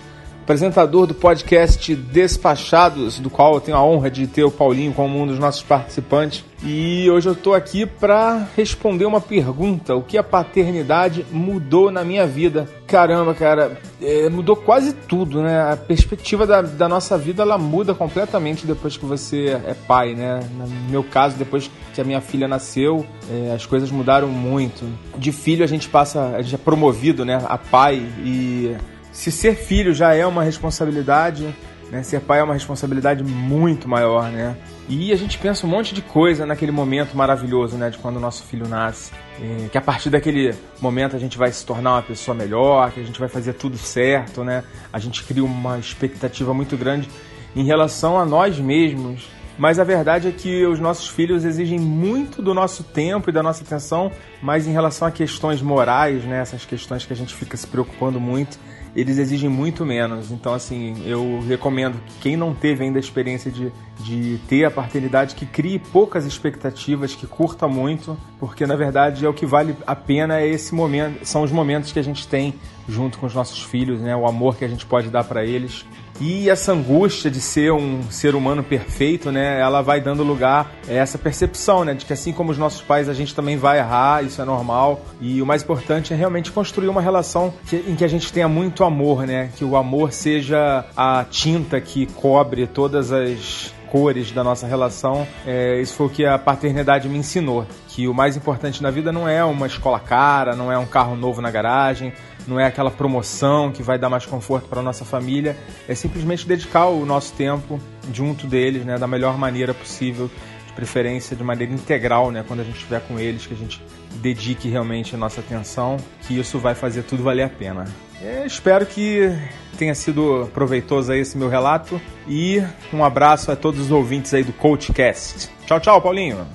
apresentador 0.52 1.08
do 1.08 1.14
podcast 1.14 1.96
Despachados, 1.96 3.20
do 3.20 3.30
qual 3.30 3.54
eu 3.54 3.62
tenho 3.62 3.78
a 3.78 3.84
honra 3.86 4.12
de 4.12 4.28
ter 4.28 4.44
o 4.44 4.52
Paulinho 4.52 4.92
como 4.92 5.18
um 5.18 5.26
dos 5.26 5.40
nossos 5.40 5.64
participantes. 5.64 6.44
E 6.62 7.10
hoje 7.10 7.30
eu 7.30 7.32
estou 7.32 7.56
aqui 7.56 7.86
para 7.86 8.50
responder 8.56 9.06
uma 9.06 9.22
pergunta: 9.22 9.96
o 9.96 10.04
que 10.04 10.18
a 10.18 10.24
paternidade 10.24 11.26
mudou 11.32 11.90
na 11.90 12.04
minha 12.04 12.28
vida? 12.28 12.68
Caramba, 12.86 13.34
cara, 13.34 13.80
é, 14.02 14.30
mudou 14.30 14.58
quase 14.58 14.92
tudo, 14.92 15.42
né? 15.42 15.72
A 15.72 15.78
perspectiva 15.78 16.46
da, 16.46 16.62
da 16.62 16.90
nossa 16.90 17.18
vida 17.18 17.44
ela 17.44 17.58
muda 17.58 17.94
completamente 17.94 18.68
depois 18.68 18.98
que 18.98 19.06
você 19.06 19.58
é 19.66 19.74
pai, 19.74 20.16
né? 20.16 20.42
No 20.58 20.68
meu 20.90 21.02
caso, 21.02 21.38
depois 21.38 21.72
que 21.94 22.02
a 22.02 22.04
minha 22.04 22.20
filha 22.20 22.48
nasceu, 22.48 23.06
é, 23.32 23.54
as 23.56 23.66
coisas 23.66 23.90
mudaram 23.90 24.28
muito. 24.28 24.86
De 25.18 25.32
filho 25.32 25.64
a 25.64 25.68
gente 25.68 25.88
passa, 25.88 26.36
a 26.36 26.42
gente 26.42 26.56
é 26.56 26.58
promovido, 26.58 27.24
né? 27.24 27.42
A 27.48 27.58
pai 27.58 28.06
e 28.20 28.76
se 29.22 29.32
ser 29.32 29.56
filho 29.56 29.94
já 29.94 30.16
é 30.16 30.26
uma 30.26 30.42
responsabilidade, 30.42 31.56
né? 31.92 32.02
Ser 32.02 32.22
pai 32.22 32.40
é 32.40 32.44
uma 32.44 32.56
responsabilidade 32.56 33.24
muito 33.24 33.88
maior, 33.88 34.32
né? 34.32 34.58
E 34.90 35.12
a 35.12 35.16
gente 35.16 35.38
pensa 35.38 35.68
um 35.68 35.70
monte 35.70 35.94
de 35.94 36.02
coisa 36.02 36.44
naquele 36.44 36.72
momento 36.72 37.16
maravilhoso, 37.16 37.78
né? 37.78 37.92
De 37.92 38.00
quando 38.00 38.18
o 38.18 38.20
nosso 38.20 38.42
filho 38.42 38.68
nasce. 38.68 39.12
É, 39.40 39.68
que 39.70 39.78
a 39.78 39.82
partir 39.82 40.10
daquele 40.10 40.56
momento 40.82 41.16
a 41.16 41.20
gente 41.20 41.38
vai 41.38 41.52
se 41.52 41.64
tornar 41.64 41.92
uma 41.92 42.02
pessoa 42.02 42.34
melhor, 42.34 42.92
que 42.92 43.00
a 43.00 43.04
gente 43.04 43.20
vai 43.20 43.30
fazer 43.30 43.54
tudo 43.54 43.78
certo, 43.78 44.44
né? 44.44 44.64
A 44.92 44.98
gente 44.98 45.24
cria 45.24 45.44
uma 45.44 45.78
expectativa 45.78 46.52
muito 46.52 46.76
grande 46.76 47.08
em 47.56 47.64
relação 47.64 48.18
a 48.18 48.26
nós 48.26 48.58
mesmos. 48.58 49.30
Mas 49.56 49.78
a 49.78 49.84
verdade 49.84 50.30
é 50.30 50.32
que 50.32 50.66
os 50.66 50.80
nossos 50.80 51.08
filhos 51.08 51.46
exigem 51.46 51.80
muito 51.80 52.42
do 52.42 52.56
nosso 52.56 52.84
tempo 52.84 53.30
e 53.30 53.34
da 53.34 53.44
nossa 53.44 53.64
atenção, 53.64 54.12
mas 54.42 54.66
em 54.66 54.72
relação 54.72 55.08
a 55.08 55.12
questões 55.12 55.62
morais, 55.62 56.24
né? 56.24 56.40
Essas 56.40 56.66
questões 56.66 57.06
que 57.06 57.14
a 57.14 57.16
gente 57.16 57.36
fica 57.36 57.56
se 57.56 57.68
preocupando 57.68 58.20
muito 58.20 58.58
eles 58.96 59.18
exigem 59.18 59.50
muito 59.50 59.86
menos. 59.86 60.32
Então, 60.32 60.54
assim, 60.54 61.02
eu 61.06 61.40
recomendo 61.48 61.98
que 62.06 62.20
quem 62.20 62.38
não 62.38 62.54
teve 62.54 62.84
ainda 62.84 63.00
a 63.00 63.00
experiência 63.00 63.52
de, 63.52 63.72
de 64.00 64.40
ter 64.48 64.66
a 64.66 64.72
paternidade, 64.72 65.36
que 65.36 65.46
crie 65.46 65.80
poucas 65.80 66.26
expectativas, 66.26 67.16
que 67.16 67.26
curta 67.26 67.68
muito, 67.68 68.18
porque 68.40 68.66
na 68.66 68.76
verdade 68.76 69.26
é 69.26 69.30
o 69.30 69.34
que 69.34 69.46
vale 69.46 69.76
a 69.88 69.96
pena 69.96 70.40
é 70.40 70.48
esse 70.48 70.76
momento, 70.76 71.26
são 71.26 71.44
os 71.44 71.52
momentos 71.52 71.92
que 71.92 72.00
a 72.00 72.04
gente 72.04 72.28
tem 72.28 72.54
junto 72.88 73.18
com 73.18 73.26
os 73.26 73.34
nossos 73.34 73.64
filhos, 73.64 74.02
né? 74.02 74.16
O 74.16 74.26
amor 74.26 74.56
que 74.56 74.66
a 74.66 74.68
gente 74.68 74.86
pode 74.86 75.10
dar 75.10 75.24
para 75.24 75.46
eles. 75.46 75.86
E 76.22 76.52
essa 76.52 76.72
angústia 76.72 77.32
de 77.32 77.42
ser 77.42 77.74
um 77.74 78.04
ser 78.12 78.36
humano 78.36 78.64
perfeito, 78.64 79.32
né, 79.32 79.60
ela 79.60 79.82
vai 79.82 80.00
dando 80.00 80.22
lugar 80.22 80.72
a 80.88 80.94
essa 80.94 81.18
percepção, 81.18 81.84
né, 81.84 81.96
de 81.96 82.06
que 82.06 82.14
assim 82.14 82.32
como 82.32 82.52
os 82.52 82.60
nossos 82.60 82.80
pais, 82.80 83.10
a 83.10 83.14
gente 83.14 83.34
também 83.34 83.58
vai 83.58 83.80
errar, 83.80 84.24
isso 84.24 84.40
é 84.40 84.46
normal. 84.46 85.04
E 85.20 85.42
o 85.42 85.46
mais 85.48 85.64
importante 85.64 86.14
é 86.14 86.16
realmente 86.16 86.52
construir 86.52 86.90
uma 86.90 87.02
relação 87.02 87.52
que, 87.66 87.76
em 87.76 87.96
que 87.96 88.06
a 88.06 88.08
gente 88.08 88.32
tenha 88.32 88.48
muito 88.48 88.84
amor, 88.84 89.26
né, 89.26 89.50
que 89.56 89.66
o 89.66 89.76
amor 89.76 90.14
seja 90.14 90.86
a 90.96 91.26
tinta 91.28 91.82
que 91.82 92.06
cobre 92.06 92.68
todas 92.68 93.12
as 93.12 93.74
cores 93.92 94.32
da 94.32 94.42
nossa 94.42 94.66
relação. 94.66 95.28
É, 95.46 95.82
isso 95.82 95.96
foi 95.96 96.08
o 96.08 96.10
que 96.10 96.26
a 96.26 96.40
paternidade 96.40 97.10
me 97.10 97.18
ensinou. 97.18 97.68
Que 97.90 98.08
o 98.08 98.14
mais 98.14 98.38
importante 98.38 98.82
na 98.82 98.90
vida 98.90 99.12
não 99.12 99.28
é 99.28 99.44
uma 99.44 99.68
escola 99.68 100.00
cara, 100.00 100.56
não 100.56 100.72
é 100.72 100.78
um 100.78 100.86
carro 100.86 101.18
novo 101.18 101.42
na 101.42 101.52
garagem, 101.52 102.14
não 102.48 102.58
é 102.58 102.66
aquela 102.66 102.90
promoção 102.90 103.70
que 103.70 103.84
vai 103.84 104.00
dar 104.00 104.10
mais 104.10 104.26
conforto 104.26 104.70
para 104.70 104.82
nossa 104.82 105.04
família. 105.04 105.58
É 105.90 105.94
simplesmente 105.94 106.48
dedicar 106.48 106.86
o 106.86 107.06
nosso 107.06 107.34
tempo 107.34 107.82
junto 108.14 108.48
deles, 108.48 108.86
né, 108.86 108.98
da 108.98 109.08
melhor 109.08 109.38
maneira 109.38 109.74
possível, 109.74 110.32
de 110.66 110.72
preferência 110.72 111.36
de 111.36 111.44
maneira 111.44 111.74
integral, 111.74 112.32
né, 112.32 112.46
quando 112.48 112.62
a 112.62 112.64
gente 112.64 112.78
estiver 112.78 113.02
com 113.02 113.20
eles, 113.20 113.46
que 113.46 113.54
a 113.54 113.58
gente 113.58 113.84
dedique 114.22 114.70
realmente 114.70 115.16
a 115.16 115.18
nossa 115.18 115.42
atenção, 115.42 115.98
que 116.22 116.40
isso 116.40 116.58
vai 116.60 116.76
fazer 116.76 117.04
tudo 117.04 117.24
valer 117.24 117.44
a 117.44 117.50
pena. 117.50 117.86
É, 118.24 118.46
espero 118.46 118.86
que 118.86 119.36
tenha 119.80 119.96
sido 119.96 120.48
proveitoso 120.54 121.12
aí 121.12 121.22
esse 121.22 121.36
meu 121.36 121.50
relato 121.50 122.00
e 122.28 122.62
um 122.94 123.04
abraço 123.04 123.52
a 123.52 123.56
todos 123.56 123.80
os 123.80 123.92
ouvintes 123.92 124.32
aí 124.32 124.44
do 124.44 124.54
Coachcast. 124.54 125.50
Tchau, 125.66 125.80
tchau, 125.80 126.00
Paulinho. 126.00 126.46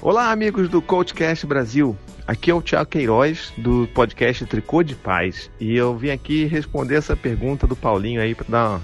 Olá, 0.00 0.30
amigos 0.30 0.68
do 0.68 0.80
Coachcast 0.80 1.44
Brasil. 1.44 1.96
Aqui 2.24 2.52
é 2.52 2.54
o 2.54 2.62
Tiago 2.62 2.88
Queiroz, 2.88 3.52
do 3.58 3.88
podcast 3.92 4.46
Tricô 4.46 4.84
de 4.84 4.94
Paz. 4.94 5.50
E 5.58 5.76
eu 5.76 5.96
vim 5.96 6.10
aqui 6.10 6.44
responder 6.44 6.94
essa 6.94 7.16
pergunta 7.16 7.66
do 7.66 7.74
Paulinho 7.74 8.20
aí, 8.20 8.32
para 8.34 8.46
dar 8.48 8.68
uma, 8.68 8.82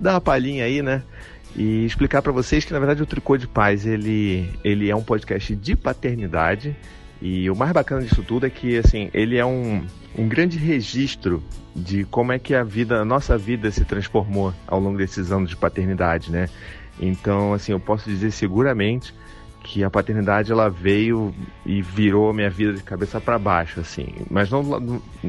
dar 0.00 0.10
uma 0.14 0.20
palhinha 0.20 0.64
aí, 0.64 0.82
né? 0.82 1.02
E 1.54 1.84
explicar 1.84 2.20
para 2.20 2.32
vocês 2.32 2.64
que, 2.64 2.72
na 2.72 2.80
verdade, 2.80 3.02
o 3.02 3.06
Tricô 3.06 3.36
de 3.36 3.46
Paz, 3.46 3.86
ele, 3.86 4.50
ele 4.64 4.90
é 4.90 4.96
um 4.96 5.04
podcast 5.04 5.54
de 5.54 5.76
paternidade. 5.76 6.74
E 7.20 7.50
o 7.50 7.56
mais 7.56 7.72
bacana 7.72 8.02
disso 8.02 8.22
tudo 8.22 8.46
é 8.46 8.50
que, 8.50 8.76
assim, 8.76 9.10
ele 9.14 9.36
é 9.36 9.44
um, 9.44 9.84
um 10.16 10.28
grande 10.28 10.58
registro 10.58 11.42
de 11.74 12.04
como 12.04 12.32
é 12.32 12.38
que 12.38 12.54
a 12.54 12.62
vida, 12.62 13.00
a 13.00 13.04
nossa 13.04 13.36
vida 13.36 13.70
se 13.70 13.84
transformou 13.84 14.52
ao 14.66 14.80
longo 14.80 14.98
desses 14.98 15.32
anos 15.32 15.50
de 15.50 15.56
paternidade, 15.56 16.30
né? 16.30 16.48
Então, 17.00 17.52
assim, 17.52 17.72
eu 17.72 17.80
posso 17.80 18.08
dizer 18.08 18.30
seguramente 18.30 19.14
que 19.62 19.82
a 19.82 19.90
paternidade 19.90 20.52
ela 20.52 20.70
veio 20.70 21.34
e 21.64 21.82
virou 21.82 22.30
a 22.30 22.32
minha 22.32 22.48
vida 22.48 22.72
de 22.72 22.82
cabeça 22.82 23.20
para 23.20 23.36
baixo, 23.36 23.80
assim, 23.80 24.06
mas 24.30 24.48
não, 24.48 24.62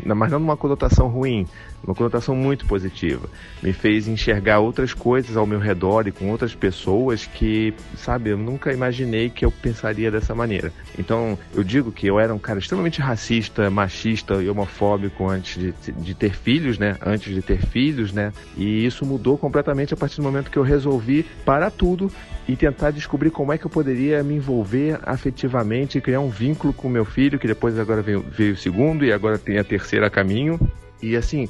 mas 0.05 0.31
não 0.31 0.39
numa 0.39 0.55
conotação 0.55 1.07
ruim, 1.07 1.47
uma 1.83 1.95
conotação 1.95 2.35
muito 2.35 2.65
positiva. 2.65 3.29
Me 3.61 3.73
fez 3.73 4.07
enxergar 4.07 4.59
outras 4.59 4.93
coisas 4.93 5.37
ao 5.37 5.45
meu 5.45 5.59
redor 5.59 6.07
e 6.07 6.11
com 6.11 6.29
outras 6.29 6.53
pessoas 6.53 7.25
que, 7.25 7.73
sabe, 7.95 8.29
eu 8.29 8.37
nunca 8.37 8.73
imaginei 8.73 9.29
que 9.29 9.45
eu 9.45 9.51
pensaria 9.51 10.11
dessa 10.11 10.35
maneira. 10.35 10.71
Então, 10.97 11.37
eu 11.55 11.63
digo 11.63 11.91
que 11.91 12.07
eu 12.07 12.19
era 12.19 12.33
um 12.33 12.39
cara 12.39 12.59
extremamente 12.59 12.99
racista, 12.99 13.69
machista 13.69 14.35
e 14.35 14.49
homofóbico 14.49 15.27
antes 15.27 15.57
de, 15.57 15.91
de 15.91 16.13
ter 16.13 16.33
filhos, 16.33 16.77
né? 16.77 16.97
Antes 17.05 17.33
de 17.33 17.41
ter 17.41 17.65
filhos, 17.65 18.11
né? 18.11 18.33
E 18.57 18.85
isso 18.85 19.05
mudou 19.05 19.37
completamente 19.37 19.93
a 19.93 19.97
partir 19.97 20.17
do 20.17 20.23
momento 20.23 20.51
que 20.51 20.57
eu 20.57 20.63
resolvi 20.63 21.25
parar 21.45 21.71
tudo 21.71 22.11
e 22.47 22.55
tentar 22.55 22.91
descobrir 22.91 23.29
como 23.29 23.51
é 23.51 23.57
que 23.57 23.65
eu 23.65 23.69
poderia 23.69 24.23
me 24.23 24.35
envolver 24.35 24.99
afetivamente 25.03 25.97
e 25.97 26.01
criar 26.01 26.21
um 26.21 26.29
vínculo 26.29 26.73
com 26.73 26.87
meu 26.89 27.05
filho, 27.05 27.37
que 27.37 27.47
depois 27.47 27.77
agora 27.77 28.01
veio, 28.01 28.21
veio 28.21 28.53
o 28.53 28.57
segundo 28.57 29.03
e 29.03 29.11
agora 29.11 29.37
tem 29.37 29.57
a 29.57 29.63
terceira 29.63 30.07
a 30.07 30.09
caminho. 30.09 30.59
E 31.01 31.15
assim, 31.15 31.47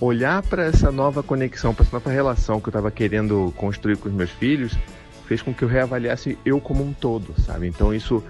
olhar 0.00 0.42
para 0.42 0.64
essa 0.64 0.90
nova 0.90 1.22
conexão, 1.22 1.74
para 1.74 1.84
essa 1.84 1.96
nova 1.96 2.10
relação 2.10 2.60
que 2.60 2.68
eu 2.68 2.70
estava 2.70 2.90
querendo 2.90 3.52
construir 3.56 3.96
com 3.96 4.08
os 4.08 4.14
meus 4.14 4.30
filhos, 4.30 4.76
fez 5.26 5.42
com 5.42 5.54
que 5.54 5.62
eu 5.62 5.68
reavaliasse 5.68 6.38
eu 6.44 6.60
como 6.60 6.84
um 6.84 6.92
todo, 6.92 7.34
sabe? 7.40 7.66
Então 7.66 7.94
isso 7.94 8.22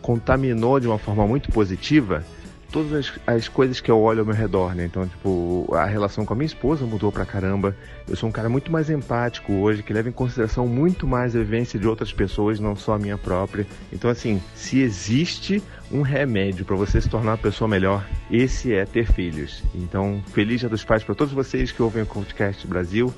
contaminou 0.00 0.80
de 0.80 0.86
uma 0.86 0.98
forma 0.98 1.26
muito 1.26 1.50
positiva 1.50 2.24
todas 2.72 2.92
as, 2.92 3.12
as, 3.26 3.48
coisas 3.48 3.80
que 3.80 3.90
eu 3.90 4.00
olho 4.00 4.20
ao 4.20 4.26
meu 4.26 4.34
redor, 4.34 4.74
né? 4.74 4.86
Então, 4.86 5.06
tipo, 5.06 5.68
a 5.74 5.84
relação 5.84 6.24
com 6.24 6.32
a 6.32 6.36
minha 6.36 6.46
esposa 6.46 6.86
mudou 6.86 7.12
pra 7.12 7.26
caramba. 7.26 7.76
Eu 8.08 8.16
sou 8.16 8.28
um 8.28 8.32
cara 8.32 8.48
muito 8.48 8.72
mais 8.72 8.88
empático 8.88 9.52
hoje, 9.52 9.82
que 9.82 9.92
leva 9.92 10.08
em 10.08 10.12
consideração 10.12 10.66
muito 10.66 11.06
mais 11.06 11.36
a 11.36 11.38
vivência 11.38 11.78
de 11.78 11.86
outras 11.86 12.12
pessoas, 12.12 12.58
não 12.58 12.74
só 12.74 12.94
a 12.94 12.98
minha 12.98 13.18
própria. 13.18 13.66
Então, 13.92 14.10
assim, 14.10 14.42
se 14.54 14.80
existe 14.80 15.62
um 15.92 16.00
remédio 16.00 16.64
para 16.64 16.74
você 16.74 17.00
se 17.00 17.08
tornar 17.08 17.32
uma 17.32 17.38
pessoa 17.38 17.68
melhor, 17.68 18.04
esse 18.30 18.72
é 18.72 18.86
ter 18.86 19.06
filhos. 19.12 19.62
Então, 19.74 20.22
feliz 20.32 20.60
Dia 20.60 20.68
dos 20.68 20.82
Pais 20.82 21.04
para 21.04 21.14
todos 21.14 21.34
vocês 21.34 21.70
que 21.70 21.82
ouvem 21.82 22.02
o 22.02 22.06
Podcast 22.06 22.66
Brasil. 22.66 23.12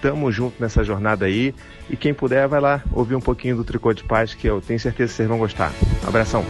Tamo 0.00 0.30
junto 0.32 0.62
nessa 0.62 0.82
jornada 0.82 1.26
aí. 1.26 1.54
E 1.90 1.96
quem 1.96 2.14
puder, 2.14 2.48
vai 2.48 2.60
lá 2.60 2.82
ouvir 2.92 3.16
um 3.16 3.20
pouquinho 3.20 3.56
do 3.56 3.64
Tricô 3.64 3.92
de 3.92 4.04
Paz, 4.04 4.32
que 4.32 4.46
eu 4.46 4.60
tenho 4.60 4.80
certeza 4.80 5.10
que 5.10 5.16
vocês 5.16 5.28
vão 5.28 5.38
gostar. 5.38 5.72
abração. 6.06 6.44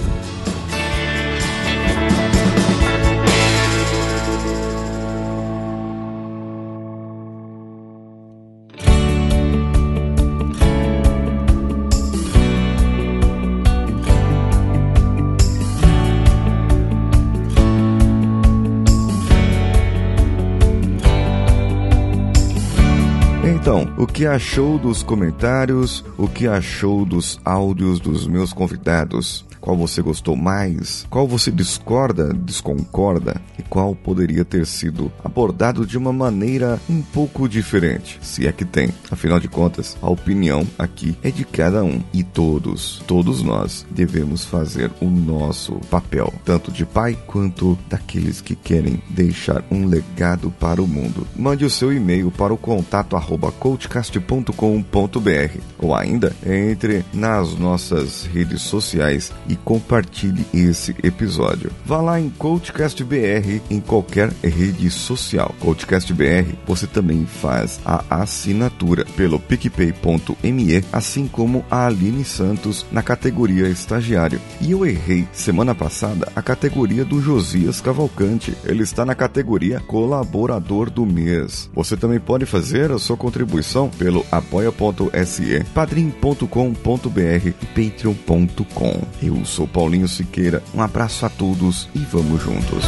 Que 24.11 24.27
achou 24.27 24.79
dos 24.79 25.03
comentários? 25.03 26.05
O 26.19 26.27
que 26.29 26.49
achou 26.49 27.05
dos 27.05 27.41
áudios 27.45 28.01
dos 28.01 28.27
meus 28.27 28.53
convidados? 28.53 29.45
Qual 29.71 29.79
você 29.79 30.03
gostou 30.03 30.35
mais? 30.35 31.07
Qual 31.09 31.29
você 31.29 31.49
discorda, 31.49 32.35
desconcorda? 32.35 33.41
E 33.57 33.63
qual 33.63 33.95
poderia 33.95 34.45
ter 34.45 34.67
sido 34.67 35.13
abordado 35.23 35.87
de 35.87 35.97
uma 35.97 36.13
maneira 36.13 36.81
um 36.91 37.01
pouco 37.01 37.49
diferente? 37.49 38.19
Se 38.21 38.49
é 38.49 38.53
que 38.53 38.65
tem. 38.65 38.93
Afinal 39.13 39.39
de 39.39 39.47
contas, 39.47 39.97
a 40.03 40.11
opinião 40.11 40.67
aqui 40.77 41.17
é 41.23 41.31
de 41.31 41.45
cada 41.45 41.85
um. 41.85 42.03
E 42.13 42.25
todos, 42.25 43.01
todos 43.07 43.45
nós, 43.45 43.87
devemos 43.93 44.45
fazer 44.45 44.91
o 45.01 45.05
nosso 45.05 45.75
papel, 45.89 46.35
tanto 46.45 46.73
de 46.73 46.85
pai 46.85 47.17
quanto 47.29 47.79
daqueles 47.89 48.41
que 48.41 48.57
querem 48.57 49.01
deixar 49.09 49.63
um 49.71 49.87
legado 49.87 50.53
para 50.59 50.83
o 50.83 50.89
mundo. 50.89 51.25
Mande 51.37 51.65
o 51.65 51.71
seu 51.71 51.93
e-mail 51.93 52.33
para 52.33 52.53
o 52.53 52.59
contato 52.59 53.15
coachcast.com.br 53.61 55.61
ou 55.79 55.95
ainda 55.95 56.35
entre 56.45 57.05
nas 57.15 57.55
nossas 57.55 58.25
redes 58.25 58.63
sociais 58.63 59.33
e 59.49 59.60
compartilhe 59.65 60.45
esse 60.53 60.95
episódio. 61.03 61.71
Vá 61.85 62.01
lá 62.01 62.21
em 62.21 62.31
Coachcast 62.31 63.03
BR 63.05 63.61
em 63.71 63.81
qualquer 63.81 64.31
rede 64.43 64.91
social. 64.91 65.55
Coachcast 65.61 66.13
BR, 66.13 66.55
você 66.67 66.87
também 66.87 67.27
faz 67.27 67.81
a 67.85 68.05
assinatura 68.23 69.05
pelo 69.17 69.39
picpay.me, 69.39 70.85
assim 70.93 71.27
como 71.27 71.65
a 71.71 71.87
Aline 71.87 72.25
Santos 72.25 72.87
na 72.91 73.03
categoria 73.03 73.69
estagiário. 73.69 74.41
E 74.61 74.73
eu 74.73 74.85
errei 74.87 75.27
semana 75.33 75.75
passada 75.75 76.31
a 76.35 76.43
categoria 76.43 77.05
do 77.05 77.21
Josias 77.21 77.81
Cavalcante. 77.81 78.57
Ele 78.65 78.83
está 78.83 79.05
na 79.05 79.15
categoria 79.15 79.81
colaborador 79.81 80.91
do 80.91 81.07
mês. 81.07 81.71
Você 81.75 81.97
também 81.97 82.21
pode 82.21 82.47
fazer 82.47 82.91
a 82.91 82.99
sua 82.99 83.17
contribuição 83.17 83.89
pelo 83.89 84.25
apoia.se, 84.31 85.65
padrim.com.br 85.75 87.47
e 87.47 87.67
patreon.com. 87.67 89.03
Eu 89.23 89.40
sou 89.45 89.67
Paulinho 89.67 90.09
Siqueira. 90.09 90.63
Um 90.75 90.81
abraço 90.81 91.25
a 91.27 91.29
todos 91.29 91.89
e 91.95 91.99
vamos 91.99 92.43
juntos. 92.43 92.85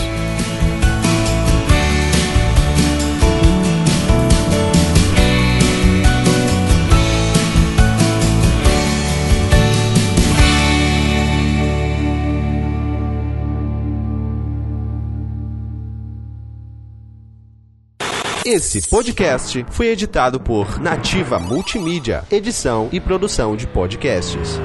Esse 18.44 18.86
podcast 18.88 19.64
foi 19.70 19.86
editado 19.86 20.40
por 20.40 20.80
Nativa 20.80 21.38
Multimídia, 21.38 22.24
edição 22.30 22.88
e 22.92 23.00
produção 23.00 23.56
de 23.56 23.68
podcasts. 23.68 24.60